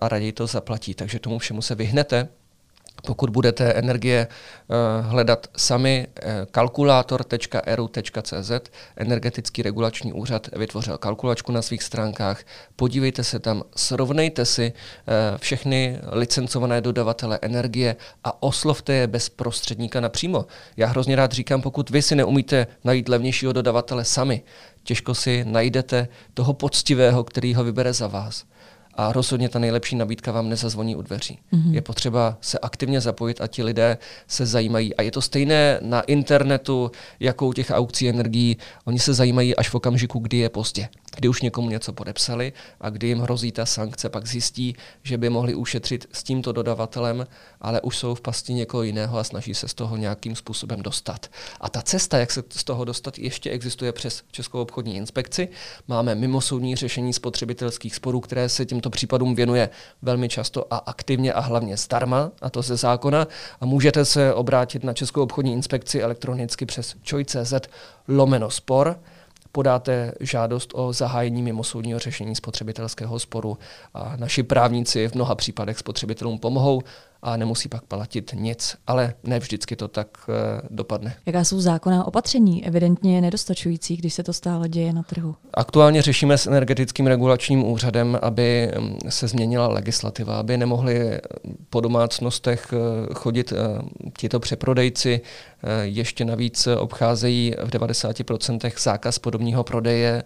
a 0.00 0.08
raději 0.08 0.32
to 0.32 0.46
zaplatí. 0.46 0.94
Takže 0.94 1.18
tomu 1.18 1.38
všemu 1.38 1.62
se 1.62 1.74
vyhnete, 1.74 2.28
pokud 3.06 3.30
budete 3.30 3.72
energie 3.72 4.26
uh, 4.26 4.76
hledat 5.06 5.46
sami, 5.56 6.06
uh, 6.06 6.12
kalkulátor.eru.cz, 6.50 8.50
energetický 8.96 9.62
regulační 9.62 10.12
úřad 10.12 10.48
vytvořil 10.56 10.98
kalkulačku 10.98 11.52
na 11.52 11.62
svých 11.62 11.82
stránkách. 11.82 12.42
Podívejte 12.76 13.24
se 13.24 13.38
tam, 13.38 13.62
srovnejte 13.76 14.44
si 14.44 14.72
uh, 14.72 14.78
všechny 15.38 15.98
licencované 16.12 16.80
dodavatele 16.80 17.38
energie 17.42 17.96
a 18.24 18.42
oslovte 18.42 18.92
je 18.92 19.06
bez 19.06 19.28
prostředníka 19.28 20.00
napřímo. 20.00 20.46
Já 20.76 20.86
hrozně 20.86 21.16
rád 21.16 21.32
říkám, 21.32 21.62
pokud 21.62 21.90
vy 21.90 22.02
si 22.02 22.16
neumíte 22.16 22.66
najít 22.84 23.08
levnějšího 23.08 23.52
dodavatele 23.52 24.04
sami, 24.04 24.42
těžko 24.82 25.14
si 25.14 25.44
najdete 25.44 26.08
toho 26.34 26.52
poctivého, 26.52 27.24
který 27.24 27.54
ho 27.54 27.64
vybere 27.64 27.92
za 27.92 28.06
vás. 28.06 28.44
A 28.94 29.12
rozhodně 29.12 29.48
ta 29.48 29.58
nejlepší 29.58 29.96
nabídka 29.96 30.32
vám 30.32 30.48
nezazvoní 30.48 30.96
u 30.96 31.02
dveří. 31.02 31.38
Mm-hmm. 31.52 31.72
Je 31.72 31.82
potřeba 31.82 32.38
se 32.40 32.58
aktivně 32.58 33.00
zapojit 33.00 33.40
a 33.40 33.46
ti 33.46 33.62
lidé 33.62 33.98
se 34.26 34.46
zajímají. 34.46 34.96
A 34.96 35.02
je 35.02 35.10
to 35.10 35.22
stejné 35.22 35.78
na 35.82 36.00
internetu, 36.00 36.90
jako 37.20 37.46
u 37.46 37.52
těch 37.52 37.70
aukcí 37.70 38.08
energií. 38.08 38.56
Oni 38.84 38.98
se 38.98 39.14
zajímají 39.14 39.56
až 39.56 39.68
v 39.68 39.74
okamžiku, 39.74 40.18
kdy 40.18 40.36
je 40.36 40.48
pozdě 40.48 40.88
kdy 41.16 41.28
už 41.28 41.42
někomu 41.42 41.70
něco 41.70 41.92
podepsali 41.92 42.52
a 42.80 42.90
kdy 42.90 43.06
jim 43.06 43.18
hrozí 43.18 43.52
ta 43.52 43.66
sankce, 43.66 44.08
pak 44.08 44.26
zjistí, 44.26 44.76
že 45.02 45.18
by 45.18 45.30
mohli 45.30 45.54
ušetřit 45.54 46.08
s 46.12 46.22
tímto 46.22 46.52
dodavatelem, 46.52 47.26
ale 47.60 47.80
už 47.80 47.96
jsou 47.96 48.14
v 48.14 48.20
pasti 48.20 48.54
někoho 48.54 48.82
jiného 48.82 49.18
a 49.18 49.24
snaží 49.24 49.54
se 49.54 49.68
z 49.68 49.74
toho 49.74 49.96
nějakým 49.96 50.36
způsobem 50.36 50.82
dostat. 50.82 51.30
A 51.60 51.68
ta 51.68 51.82
cesta, 51.82 52.18
jak 52.18 52.30
se 52.30 52.42
z 52.50 52.64
toho 52.64 52.84
dostat, 52.84 53.18
ještě 53.18 53.50
existuje 53.50 53.92
přes 53.92 54.22
Českou 54.30 54.62
obchodní 54.62 54.96
inspekci. 54.96 55.48
Máme 55.88 56.14
mimosoudní 56.14 56.76
řešení 56.76 57.12
spotřebitelských 57.12 57.94
sporů, 57.94 58.20
které 58.20 58.48
se 58.48 58.66
těmto 58.66 58.90
případům 58.90 59.34
věnuje 59.34 59.70
velmi 60.02 60.28
často 60.28 60.74
a 60.74 60.76
aktivně 60.76 61.32
a 61.32 61.40
hlavně 61.40 61.76
zdarma, 61.76 62.30
a 62.40 62.50
to 62.50 62.62
ze 62.62 62.76
zákona. 62.76 63.28
A 63.60 63.66
můžete 63.66 64.04
se 64.04 64.34
obrátit 64.34 64.84
na 64.84 64.92
Českou 64.92 65.22
obchodní 65.22 65.52
inspekci 65.52 66.02
elektronicky 66.02 66.66
přes 66.66 66.94
čoj.cz 67.02 67.54
lomeno 68.08 68.50
spor 68.50 68.98
podáte 69.52 70.12
žádost 70.20 70.70
o 70.74 70.92
zahájení 70.92 71.42
mimosoudního 71.42 71.98
řešení 71.98 72.34
spotřebitelského 72.34 73.18
sporu. 73.18 73.58
A 73.94 74.16
naši 74.16 74.42
právníci 74.42 75.08
v 75.08 75.14
mnoha 75.14 75.34
případech 75.34 75.78
spotřebitelům 75.78 76.38
pomohou 76.38 76.82
a 77.22 77.36
nemusí 77.36 77.68
pak 77.68 77.82
platit 77.82 78.32
nic, 78.34 78.76
ale 78.86 79.14
ne 79.24 79.38
vždycky 79.38 79.76
to 79.76 79.88
tak 79.88 80.08
uh, 80.28 80.34
dopadne. 80.70 81.14
Jaká 81.26 81.44
jsou 81.44 81.60
zákonná 81.60 82.04
opatření? 82.04 82.66
Evidentně 82.66 83.20
nedostačující, 83.20 83.96
když 83.96 84.14
se 84.14 84.22
to 84.22 84.32
stále 84.32 84.68
děje 84.68 84.92
na 84.92 85.02
trhu. 85.02 85.36
Aktuálně 85.54 86.02
řešíme 86.02 86.38
s 86.38 86.46
energetickým 86.46 87.06
regulačním 87.06 87.64
úřadem, 87.64 88.18
aby 88.22 88.72
mm, 88.78 88.98
se 89.08 89.28
změnila 89.28 89.68
legislativa, 89.68 90.38
aby 90.38 90.56
nemohli 90.56 91.20
po 91.70 91.80
domácnostech 91.80 92.72
eh, 92.72 93.14
chodit 93.14 93.52
tito 94.18 94.40
přeprodejci. 94.40 95.20
Ještě 95.82 96.24
navíc 96.24 96.66
obcházejí 96.66 97.54
v 97.64 97.70
90% 97.70 98.72
zákaz 98.82 99.18
podobního 99.18 99.64
prodeje 99.64 100.22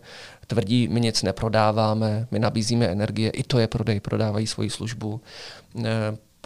tvrdí, 0.47 0.89
my 0.89 1.01
nic 1.01 1.23
neprodáváme, 1.23 2.27
my 2.31 2.39
nabízíme 2.39 2.87
energie, 2.87 3.31
i 3.31 3.43
to 3.43 3.59
je 3.59 3.67
prodej, 3.67 4.01
prodávají 4.01 4.47
svoji 4.47 4.71
službu 4.71 5.21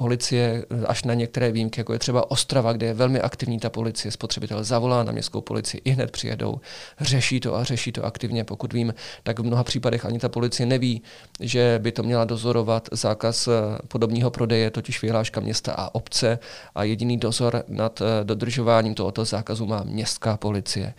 policie 0.00 0.64
až 0.86 1.04
na 1.04 1.14
některé 1.14 1.52
výjimky, 1.52 1.80
jako 1.80 1.92
je 1.92 1.98
třeba 1.98 2.30
Ostrava, 2.30 2.72
kde 2.72 2.86
je 2.86 2.94
velmi 2.94 3.20
aktivní 3.20 3.58
ta 3.60 3.70
policie, 3.70 4.12
spotřebitel 4.12 4.64
zavolá 4.64 5.04
na 5.04 5.12
městskou 5.12 5.40
policii, 5.40 5.80
i 5.84 5.90
hned 5.90 6.10
přijedou, 6.10 6.60
řeší 7.00 7.40
to 7.40 7.56
a 7.56 7.64
řeší 7.64 7.92
to 7.92 8.04
aktivně. 8.04 8.44
Pokud 8.44 8.72
vím, 8.72 8.94
tak 9.22 9.38
v 9.38 9.42
mnoha 9.42 9.64
případech 9.64 10.04
ani 10.04 10.18
ta 10.18 10.28
policie 10.28 10.66
neví, 10.66 11.02
že 11.40 11.78
by 11.82 11.92
to 11.92 12.02
měla 12.02 12.24
dozorovat 12.24 12.88
zákaz 12.92 13.48
eh, 13.48 13.52
podobního 13.88 14.30
prodeje, 14.30 14.70
totiž 14.70 15.02
vyhláška 15.02 15.40
města 15.40 15.72
a 15.72 15.94
obce 15.94 16.38
a 16.74 16.84
jediný 16.84 17.16
dozor 17.16 17.64
nad 17.68 18.00
eh, 18.00 18.24
dodržováním 18.24 18.94
tohoto 18.94 19.24
zákazu 19.24 19.66
má 19.66 19.82
městská 19.84 20.36
policie 20.36 20.94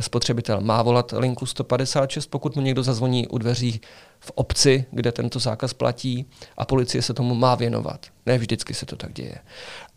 spotřebitel 0.00 0.60
má 0.60 0.82
volat 0.82 1.14
linku 1.16 1.46
156, 1.46 2.26
pokud 2.26 2.56
mu 2.56 2.62
někdo 2.62 2.82
zazvoní 2.82 3.26
u 3.26 3.38
dveří 3.38 3.80
v 4.20 4.32
obci, 4.34 4.84
kde 4.90 5.12
tento 5.12 5.38
zákaz 5.38 5.72
platí 5.72 6.26
a 6.56 6.64
policie 6.64 7.02
se 7.02 7.14
tomu 7.14 7.34
má 7.34 7.54
věnovat. 7.54 8.06
Ne 8.26 8.38
vždycky 8.38 8.74
se 8.74 8.86
to 8.86 8.96
tak 8.96 9.12
děje. 9.12 9.38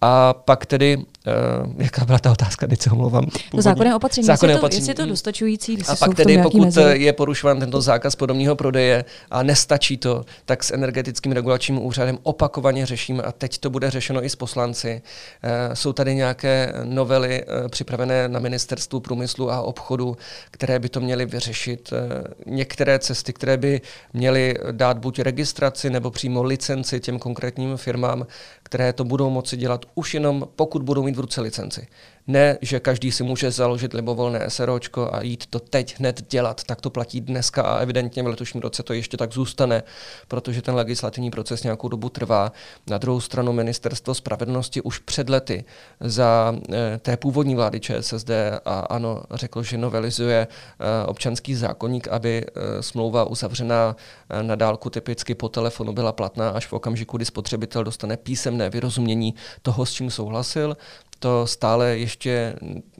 A 0.02 0.34
pak 0.34 0.66
tedy, 0.66 1.06
uh, 1.28 1.74
jaká 1.78 2.06
byla 2.06 2.20
ta 2.20 2.32
otázka, 2.32 2.68
teď 2.68 2.82
se 2.82 2.90
omlouvám. 2.90 3.26
To 3.52 3.62
zákonné 3.62 3.96
opatření, 3.96 4.26
zákonné 4.26 4.54
jestli, 4.54 4.62
opatření. 4.62 4.82
jestli 4.88 4.92
je 4.92 5.06
to 5.06 5.10
dostačující, 5.10 5.78
A 5.88 5.96
pak 5.96 6.16
tedy, 6.16 6.38
pokud 6.44 6.62
mezi... 6.62 6.82
je 6.94 7.14
porušován 7.14 7.60
tento 7.60 7.82
zákaz 7.82 8.16
podobného 8.16 8.56
prodeje 8.56 9.06
a 9.32 9.44
nestačí 9.44 9.98
to, 9.98 10.26
tak 10.46 10.64
s 10.64 10.72
energetickým 10.72 11.32
regulačním 11.32 11.86
úřadem 11.86 12.18
opakovaně 12.24 12.86
řešíme 12.86 13.24
a 13.24 13.32
teď 13.32 13.58
to 13.58 13.70
bude 13.70 13.90
řešeno 13.90 14.26
i 14.26 14.30
s 14.30 14.36
poslanci. 14.36 15.02
Uh, 15.44 15.74
jsou 15.74 15.94
tady 15.94 16.16
nějaké 16.16 16.74
novely 16.84 17.44
uh, 17.44 17.68
připravené 17.68 18.28
na 18.28 18.40
ministerstvu 18.40 19.00
průmyslu 19.00 19.52
a 19.52 19.62
obchodu, 19.62 20.18
které 20.52 20.80
by 20.80 20.90
to 20.90 21.00
měly 21.00 21.26
vyřešit. 21.26 21.90
Uh, 21.92 21.98
některé 22.46 23.00
cesty, 23.00 23.34
které 23.34 23.58
by 23.58 23.82
měly 24.14 24.56
dát 24.72 24.98
buď 24.98 25.20
registraci 25.20 25.90
nebo 25.90 26.12
přímo 26.12 26.44
licenci 26.44 27.00
těm 27.00 27.20
konkrétním 27.20 27.78
firmám, 27.78 28.28
které 28.64 28.94
to 28.94 29.04
budou 29.04 29.30
moci 29.30 29.58
dělat 29.58 29.86
už 29.96 30.14
jenom 30.14 30.48
pokud 30.56 30.84
budou 30.84 31.04
mít 31.12 31.18
v 31.18 31.20
ruce 31.20 31.42
licenci. 31.42 31.88
Ne, 32.28 32.58
že 32.62 32.80
každý 32.80 33.12
si 33.12 33.24
může 33.24 33.52
založit 33.52 33.94
libovolné 33.94 34.50
SROčko 34.50 35.10
a 35.14 35.22
jít 35.22 35.46
to 35.46 35.60
teď 35.60 36.00
hned 36.00 36.22
dělat. 36.30 36.64
Tak 36.64 36.82
to 36.82 36.90
platí 36.90 37.22
dneska 37.22 37.62
a 37.62 37.78
evidentně 37.78 38.24
v 38.24 38.28
letošním 38.28 38.62
roce 38.62 38.84
to 38.84 38.94
ještě 38.94 39.18
tak 39.18 39.34
zůstane, 39.34 39.84
protože 40.28 40.62
ten 40.62 40.76
legislativní 40.76 41.32
proces 41.32 41.64
nějakou 41.64 41.88
dobu 41.88 42.10
trvá. 42.10 42.52
Na 42.88 42.98
druhou 42.98 43.22
stranu 43.22 43.54
ministerstvo 43.54 44.14
spravedlnosti 44.14 44.82
už 44.82 45.00
před 45.00 45.30
lety 45.30 45.64
za 46.00 46.56
e, 46.74 46.98
té 46.98 47.18
původní 47.18 47.56
vlády 47.56 47.80
ČSSD 47.80 48.30
a 48.66 48.80
ano 48.80 49.24
řeklo, 49.32 49.64
že 49.64 49.78
novelizuje 49.78 50.48
e, 50.48 51.06
občanský 51.06 51.56
zákonník, 51.56 52.08
aby 52.08 52.46
e, 52.46 52.84
smlouva 52.84 53.24
uzavřená 53.24 53.96
e, 54.30 54.44
na 54.44 54.56
dálku 54.56 54.90
typicky 54.90 55.36
po 55.36 55.50
telefonu 55.50 55.94
byla 55.94 56.12
platná 56.12 56.50
až 56.50 56.68
v 56.68 56.74
okamžiku, 56.74 57.18
kdy 57.18 57.26
spotřebitel 57.26 57.84
dostane 57.84 58.18
písemné 58.18 58.70
vyrozumění 58.70 59.36
toho, 59.62 59.86
s 59.86 59.92
čím 59.92 60.12
souhlasil 60.12 60.78
to 61.22 61.48
stále 61.48 61.98
ještě 61.98 62.56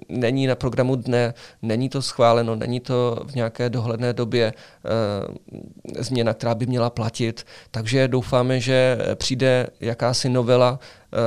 není 0.10 0.48
na 0.48 0.56
programu 0.56 0.96
dne, 0.96 1.34
není 1.62 1.90
to 1.90 2.02
schváleno, 2.02 2.56
není 2.56 2.80
to 2.80 3.20
v 3.26 3.36
nějaké 3.36 3.70
dohledné 3.70 4.14
době 4.14 4.54
e, 4.54 6.04
změna, 6.04 6.34
která 6.34 6.56
by 6.56 6.66
měla 6.66 6.90
platit. 6.90 7.46
Takže 7.72 8.08
doufáme, 8.08 8.60
že 8.60 8.98
přijde 9.16 9.68
jakási 9.80 10.30
novela, 10.30 10.80
e, 10.80 11.18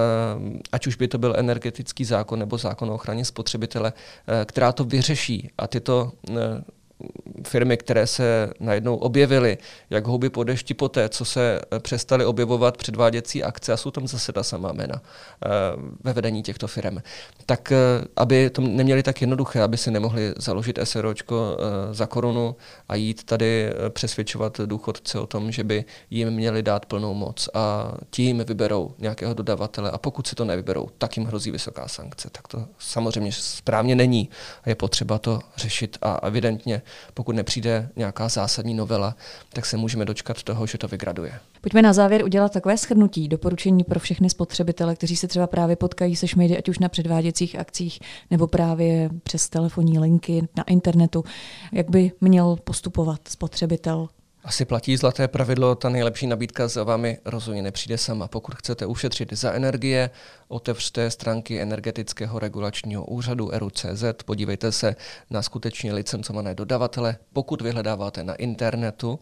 ať 0.72 0.87
už 0.87 0.96
by 0.96 1.09
to 1.09 1.18
byl 1.18 1.35
energetický 1.37 2.04
zákon 2.04 2.38
nebo 2.38 2.59
zákon 2.59 2.90
o 2.90 2.94
ochraně 2.94 3.24
spotřebitele, 3.24 3.92
e, 3.92 4.44
která 4.44 4.72
to 4.72 4.85
vyřeší 4.85 5.50
a 5.59 5.66
tyto 5.66 6.12
firmy, 7.46 7.76
které 7.76 8.07
se 8.07 8.50
najednou 8.61 8.96
objevily, 8.96 9.59
jak 9.90 10.07
houby 10.07 10.30
po 10.30 10.44
dešti 10.44 10.74
poté, 10.74 11.09
co 11.09 11.24
se 11.24 11.61
přestaly 11.78 12.24
objevovat 12.24 12.76
předváděcí 12.76 13.44
akce 13.44 13.72
a 13.72 13.76
jsou 13.76 13.90
tam 13.90 14.07
zase 14.09 14.33
ta 14.33 14.42
samá 14.42 14.72
jména 14.72 15.02
ve 16.04 16.12
vedení 16.12 16.42
těchto 16.42 16.66
firm. 16.66 16.98
Tak 17.46 17.72
aby 18.16 18.50
to 18.50 18.62
neměli 18.62 19.02
tak 19.02 19.20
jednoduché, 19.20 19.62
aby 19.62 19.76
si 19.76 19.90
nemohli 19.90 20.35
založit 20.37 20.78
SROčko 20.85 21.57
za 21.92 22.07
korunu 22.07 22.57
a 22.88 22.94
jít 22.94 23.24
tady 23.24 23.72
přesvědčovat 23.88 24.61
důchodce 24.66 25.18
o 25.18 25.26
tom, 25.26 25.52
že 25.52 25.64
by 25.64 25.85
jim 26.11 26.30
měli 26.30 26.62
dát 26.62 26.87
plnou 26.87 27.14
moc 27.14 27.48
a 27.54 27.92
tím 28.11 28.38
vyberou 28.38 28.94
nějakého 28.98 29.35
dodavatele 29.35 29.90
a 29.90 29.98
pokud 29.98 30.26
si 30.26 30.35
to 30.35 30.44
nevyberou, 30.44 30.88
tak 30.98 31.16
jim 31.16 31.26
hrozí 31.26 31.50
vysoká 31.50 31.88
sankce. 31.88 32.28
Tak 32.33 32.48
to 32.48 32.66
samozřejmě 32.78 33.33
správně 33.33 33.94
není 33.94 34.28
a 34.62 34.68
je 34.68 34.74
potřeba 34.74 35.18
to 35.18 35.38
řešit 35.57 35.98
a 36.02 36.26
evidentně, 36.26 36.83
pokud 37.14 37.36
nepřijde 37.36 37.88
nějaká 37.96 38.28
zásadní 38.28 38.74
novela, 38.74 39.16
tak 39.52 39.66
se 39.66 39.76
můžeme 39.76 40.04
dočkat 40.04 40.42
toho, 40.42 40.66
že 40.66 40.78
to 40.78 40.88
vygraduje. 40.88 41.32
Pojďme 41.60 41.82
na 41.82 41.92
závěr 41.92 42.24
udělat 42.24 42.52
takové 42.52 42.76
shrnutí, 42.76 43.28
doporučení 43.28 43.84
pro 43.84 44.00
všechny 44.00 44.30
spotřebitele, 44.30 44.96
kteří 44.96 45.16
se 45.16 45.28
třeba 45.28 45.46
právě 45.46 45.76
potkají 45.76 46.16
se 46.16 46.28
šmejdy, 46.28 46.58
ať 46.58 46.68
už 46.68 46.78
na 46.78 46.88
předváděcích 46.88 47.58
akcích 47.58 48.00
nebo 48.30 48.46
právě 48.46 49.10
přes 49.22 49.48
telefonní 49.48 49.98
linky 49.98 50.48
na 50.56 50.62
internetu. 50.62 51.24
Jak 51.72 51.90
by 51.90 52.12
měl 52.20 52.56
postupovat 52.64 53.20
spotřebitel 53.28 54.08
asi 54.44 54.64
platí 54.64 54.96
zlaté 54.96 55.28
pravidlo, 55.28 55.74
ta 55.74 55.88
nejlepší 55.88 56.26
nabídka 56.26 56.68
za 56.68 56.85
vámi 56.85 57.18
rozhodně 57.24 57.62
nepřijde 57.62 57.98
sama. 57.98 58.28
Pokud 58.28 58.54
chcete 58.54 58.87
ušetřit 58.87 59.33
za 59.33 59.52
energie, 59.52 60.11
otevřte 60.48 61.11
stránky 61.11 61.61
energetického 61.61 62.38
regulačního 62.38 63.04
úřadu 63.04 63.50
ERU.cz, 63.54 64.04
podívejte 64.24 64.72
se 64.72 64.96
na 65.30 65.42
skutečně 65.42 65.92
licencované 65.92 66.54
dodavatele. 66.54 67.16
Pokud 67.33 67.62
vyhledáváte 67.62 68.24
na 68.24 68.35
internetu, 68.35 69.18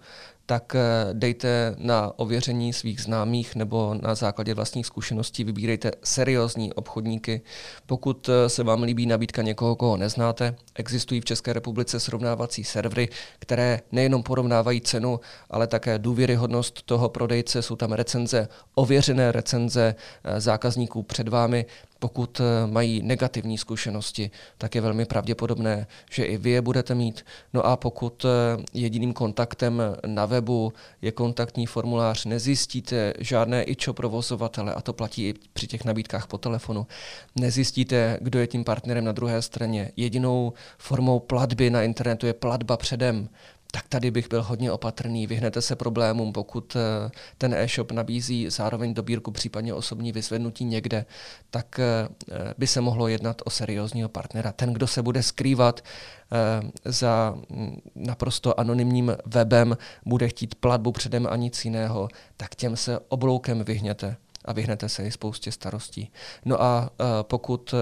tak 0.53 0.75
eh, 0.75 0.81
dejte 1.13 1.75
na 1.79 2.13
ověření 2.17 2.73
svých 2.73 3.01
známých 3.01 3.55
nebo 3.55 3.95
na 4.03 4.15
základě 4.15 4.55
vlastních 4.55 4.87
zkušeností 4.87 5.45
vybírejte 5.45 5.91
seriózní 6.05 6.73
obchodníky. 6.73 7.41
Pokud 7.87 8.29
eh, 8.29 8.49
se 8.49 8.63
vám 8.63 8.83
líbí 8.83 9.07
nabídka 9.07 9.43
někoho, 9.43 9.77
koho 9.77 9.97
neznáte, 9.97 10.55
existují 10.75 11.21
v 11.21 11.25
České 11.25 11.53
republice 11.53 12.01
srovnávací 12.01 12.65
servery, 12.65 13.09
které 13.39 13.81
nejenom 13.93 14.23
porovnávají 14.23 14.81
cenu, 14.81 15.21
ale 15.51 15.67
také 15.67 15.99
důvěryhodnost 15.99 16.83
toho 16.83 17.09
prodejce. 17.09 17.63
Jsou 17.63 17.77
tam 17.77 17.93
recenze, 17.93 18.49
ověřené 18.75 19.33
recenze 19.33 19.95
eh, 20.25 20.41
zákazníků 20.41 21.03
před 21.03 21.29
vámi. 21.29 21.67
Pokud 22.03 22.41
eh, 22.41 22.67
mají 22.67 23.03
negativní 23.03 23.59
zkušenosti, 23.59 24.31
tak 24.59 24.75
je 24.75 24.81
velmi 24.81 25.05
pravděpodobné, 25.05 25.87
že 26.11 26.25
i 26.25 26.37
vy 26.37 26.51
je 26.51 26.63
budete 26.63 26.95
mít. 26.95 27.25
No 27.53 27.67
a 27.67 27.77
pokud 27.77 28.25
eh, 28.25 28.63
jediným 28.75 29.13
kontaktem 29.13 29.83
na 30.07 30.27
webu 30.27 30.73
je 31.03 31.13
kontaktní 31.13 31.67
formulář, 31.67 32.25
nezjistíte 32.25 33.15
žádné 33.19 33.63
ičo 33.63 33.95
provozovatele, 33.95 34.75
a 34.75 34.81
to 34.81 34.93
platí 34.93 35.29
i 35.29 35.35
při 35.53 35.67
těch 35.67 35.85
nabídkách 35.85 36.27
po 36.27 36.39
telefonu, 36.39 36.87
nezjistíte, 37.37 38.19
kdo 38.21 38.39
je 38.39 38.47
tím 38.47 38.65
partnerem 38.65 39.05
na 39.05 39.13
druhé 39.13 39.43
straně. 39.43 39.93
Jedinou 39.97 40.53
formou 40.79 41.21
platby 41.21 41.71
na 41.71 41.83
internetu 41.83 42.27
je 42.27 42.33
platba 42.33 42.77
předem 42.77 43.29
tak 43.75 43.89
tady 43.89 44.11
bych 44.11 44.29
byl 44.29 44.43
hodně 44.43 44.73
opatrný. 44.73 45.27
Vyhnete 45.27 45.63
se 45.63 45.77
problémům, 45.77 46.33
pokud 46.33 46.77
eh, 46.77 47.11
ten 47.39 47.55
e-shop 47.55 47.93
nabízí 47.93 48.51
zároveň 48.51 48.95
dobírku, 48.95 49.31
případně 49.31 49.75
osobní 49.75 50.13
vyzvednutí 50.13 50.65
někde, 50.65 51.05
tak 51.51 51.79
eh, 51.79 52.09
by 52.59 52.67
se 52.67 52.81
mohlo 52.81 53.09
jednat 53.09 53.43
o 53.45 53.51
seriózního 53.51 54.09
partnera. 54.09 54.53
Ten, 54.53 54.73
kdo 54.73 54.87
se 54.87 55.03
bude 55.03 55.23
skrývat 55.23 55.81
eh, 55.85 56.71
za 56.85 57.35
mm, 57.51 57.81
naprosto 57.95 58.61
anonymním 58.61 59.17
webem, 59.27 59.77
bude 60.07 60.29
chtít 60.29 60.55
platbu 60.55 60.93
předem 60.93 61.27
a 61.31 61.37
nic 61.37 61.65
jiného, 61.65 62.09
tak 62.37 62.55
těm 62.55 62.77
se 62.77 62.99
obloukem 63.09 63.65
vyhněte 63.65 64.17
a 64.45 64.53
vyhnete 64.53 64.89
se 64.89 65.07
i 65.07 65.11
spoustě 65.11 65.53
starostí. 65.53 66.13
No 66.45 66.63
a 66.63 66.91
pokud 67.23 67.75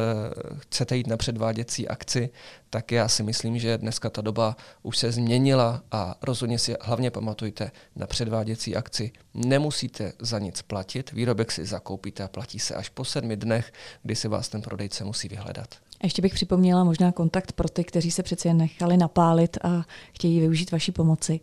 chcete 0.58 0.96
jít 0.96 1.06
na 1.06 1.16
předváděcí 1.16 1.88
akci, 1.88 2.30
tak 2.70 2.92
já 2.92 3.08
si 3.08 3.22
myslím, 3.22 3.58
že 3.58 3.78
dneska 3.78 4.10
ta 4.10 4.20
doba 4.20 4.56
už 4.82 4.98
se 4.98 5.12
změnila 5.12 5.82
a 5.92 6.14
rozhodně 6.22 6.58
si 6.58 6.76
hlavně 6.80 7.10
pamatujte 7.10 7.70
na 7.96 8.06
předváděcí 8.06 8.76
akci. 8.76 9.12
Nemusíte 9.34 10.12
za 10.18 10.38
nic 10.38 10.62
platit, 10.62 11.12
výrobek 11.12 11.52
si 11.52 11.66
zakoupíte 11.66 12.22
a 12.22 12.28
platí 12.28 12.58
se 12.58 12.74
až 12.74 12.88
po 12.88 13.04
sedmi 13.04 13.36
dnech, 13.36 13.72
kdy 14.02 14.16
si 14.16 14.28
vás 14.28 14.48
ten 14.48 14.62
prodejce 14.62 15.04
musí 15.04 15.28
vyhledat. 15.28 15.74
A 16.00 16.06
ještě 16.06 16.22
bych 16.22 16.34
připomněla 16.34 16.84
možná 16.84 17.12
kontakt 17.12 17.52
pro 17.52 17.68
ty, 17.68 17.84
kteří 17.84 18.10
se 18.10 18.22
přeci 18.22 18.48
jen 18.48 18.56
nechali 18.56 18.96
napálit 18.96 19.58
a 19.62 19.82
chtějí 20.12 20.40
využít 20.40 20.72
vaší 20.72 20.92
pomoci. 20.92 21.40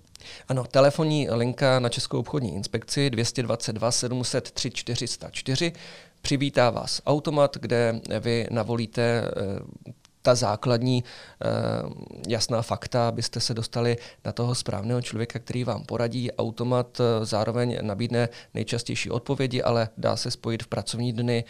Ano, 0.48 0.64
telefonní 0.64 1.30
linka 1.30 1.80
na 1.80 1.90
Českou 1.90 2.20
obchodní 2.20 2.56
inspekci 2.56 3.10
222 3.10 3.92
703 3.92 4.72
404 4.72 5.74
přivítá 6.22 6.70
vás 6.70 7.02
automat, 7.06 7.58
kde 7.58 8.02
vy 8.20 8.48
navolíte 8.52 9.02
eh, 9.02 9.92
ta 10.28 10.36
základní 10.36 11.04
uh, 11.04 11.92
jasná 12.28 12.62
fakta, 12.62 13.08
abyste 13.08 13.40
se 13.40 13.54
dostali 13.54 13.98
na 14.26 14.32
toho 14.32 14.56
správného 14.56 15.02
člověka, 15.02 15.40
který 15.40 15.64
vám 15.64 15.84
poradí. 15.84 16.32
Automat 16.32 17.00
uh, 17.00 17.06
zároveň 17.26 17.78
nabídne 17.82 18.30
nejčastější 18.54 19.10
odpovědi, 19.10 19.64
ale 19.64 19.90
dá 19.98 20.16
se 20.16 20.32
spojit 20.32 20.64
v 20.64 20.68
pracovní 20.68 21.14
dny 21.14 21.44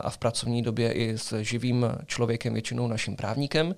a 0.00 0.10
v 0.10 0.18
pracovní 0.18 0.62
době 0.62 0.92
i 0.92 1.18
s 1.18 1.42
živým 1.42 1.86
člověkem, 2.06 2.52
většinou 2.52 2.86
naším 2.86 3.16
právníkem. 3.16 3.74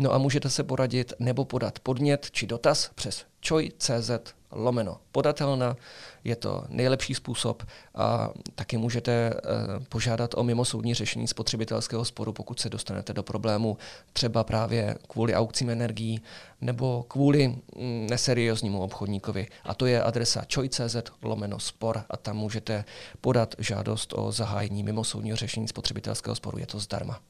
No 0.00 0.12
a 0.12 0.18
můžete 0.18 0.50
se 0.50 0.64
poradit 0.64 1.12
nebo 1.18 1.44
podat 1.44 1.78
podnět 1.78 2.30
či 2.30 2.46
dotaz 2.46 2.90
přes 2.94 3.24
choj.cz 3.48 4.10
lomeno 4.50 5.00
podatelna. 5.12 5.76
Je 6.24 6.36
to 6.36 6.64
nejlepší 6.68 7.14
způsob 7.14 7.62
a 7.94 8.30
taky 8.54 8.76
můžete 8.76 9.34
uh, 9.34 9.84
požádat 9.84 10.34
o 10.34 10.44
mimosoudní 10.44 10.94
řešení 10.94 11.28
spotřebitelského 11.28 12.04
sporu, 12.04 12.32
pokud 12.32 12.60
se 12.60 12.70
dostanete 12.70 13.12
do 13.12 13.22
problému 13.22 13.76
třeba 14.12 14.44
právě 14.44 14.96
kvůli 15.08 15.34
aukcím 15.34 15.70
energií 15.70 16.20
nebo 16.60 17.02
kvůli 17.08 17.48
mm, 17.48 18.06
neserióznímu 18.10 18.82
obchodníkovi. 18.82 19.46
A 19.64 19.74
to 19.74 19.86
je 19.86 20.02
adresa 20.02 20.44
choj.cz 20.54 20.96
lomeno 21.22 21.58
spor 21.58 22.04
a 22.10 22.16
tam 22.16 22.36
můžete 22.36 22.84
podat 23.20 23.54
žádost 23.58 24.12
o 24.16 24.32
zahájení 24.32 24.82
mimosoudního 24.82 25.36
řešení 25.36 25.68
spotřebitelského 25.68 26.34
sporu. 26.34 26.58
Je 26.58 26.66
to 26.66 26.78
zdarma. 26.78 27.20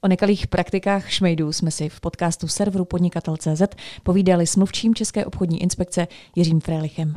O 0.00 0.08
nekalých 0.08 0.46
praktikách 0.46 1.10
šmejdů 1.10 1.52
jsme 1.52 1.70
si 1.70 1.88
v 1.88 2.00
podcastu 2.00 2.48
serveru 2.48 2.84
podnikatel.cz 2.84 3.62
povídali 4.02 4.46
s 4.46 4.56
mluvčím 4.56 4.94
České 4.94 5.24
obchodní 5.24 5.62
inspekce 5.62 6.08
Jiřím 6.36 6.60
Frélichem. 6.60 7.14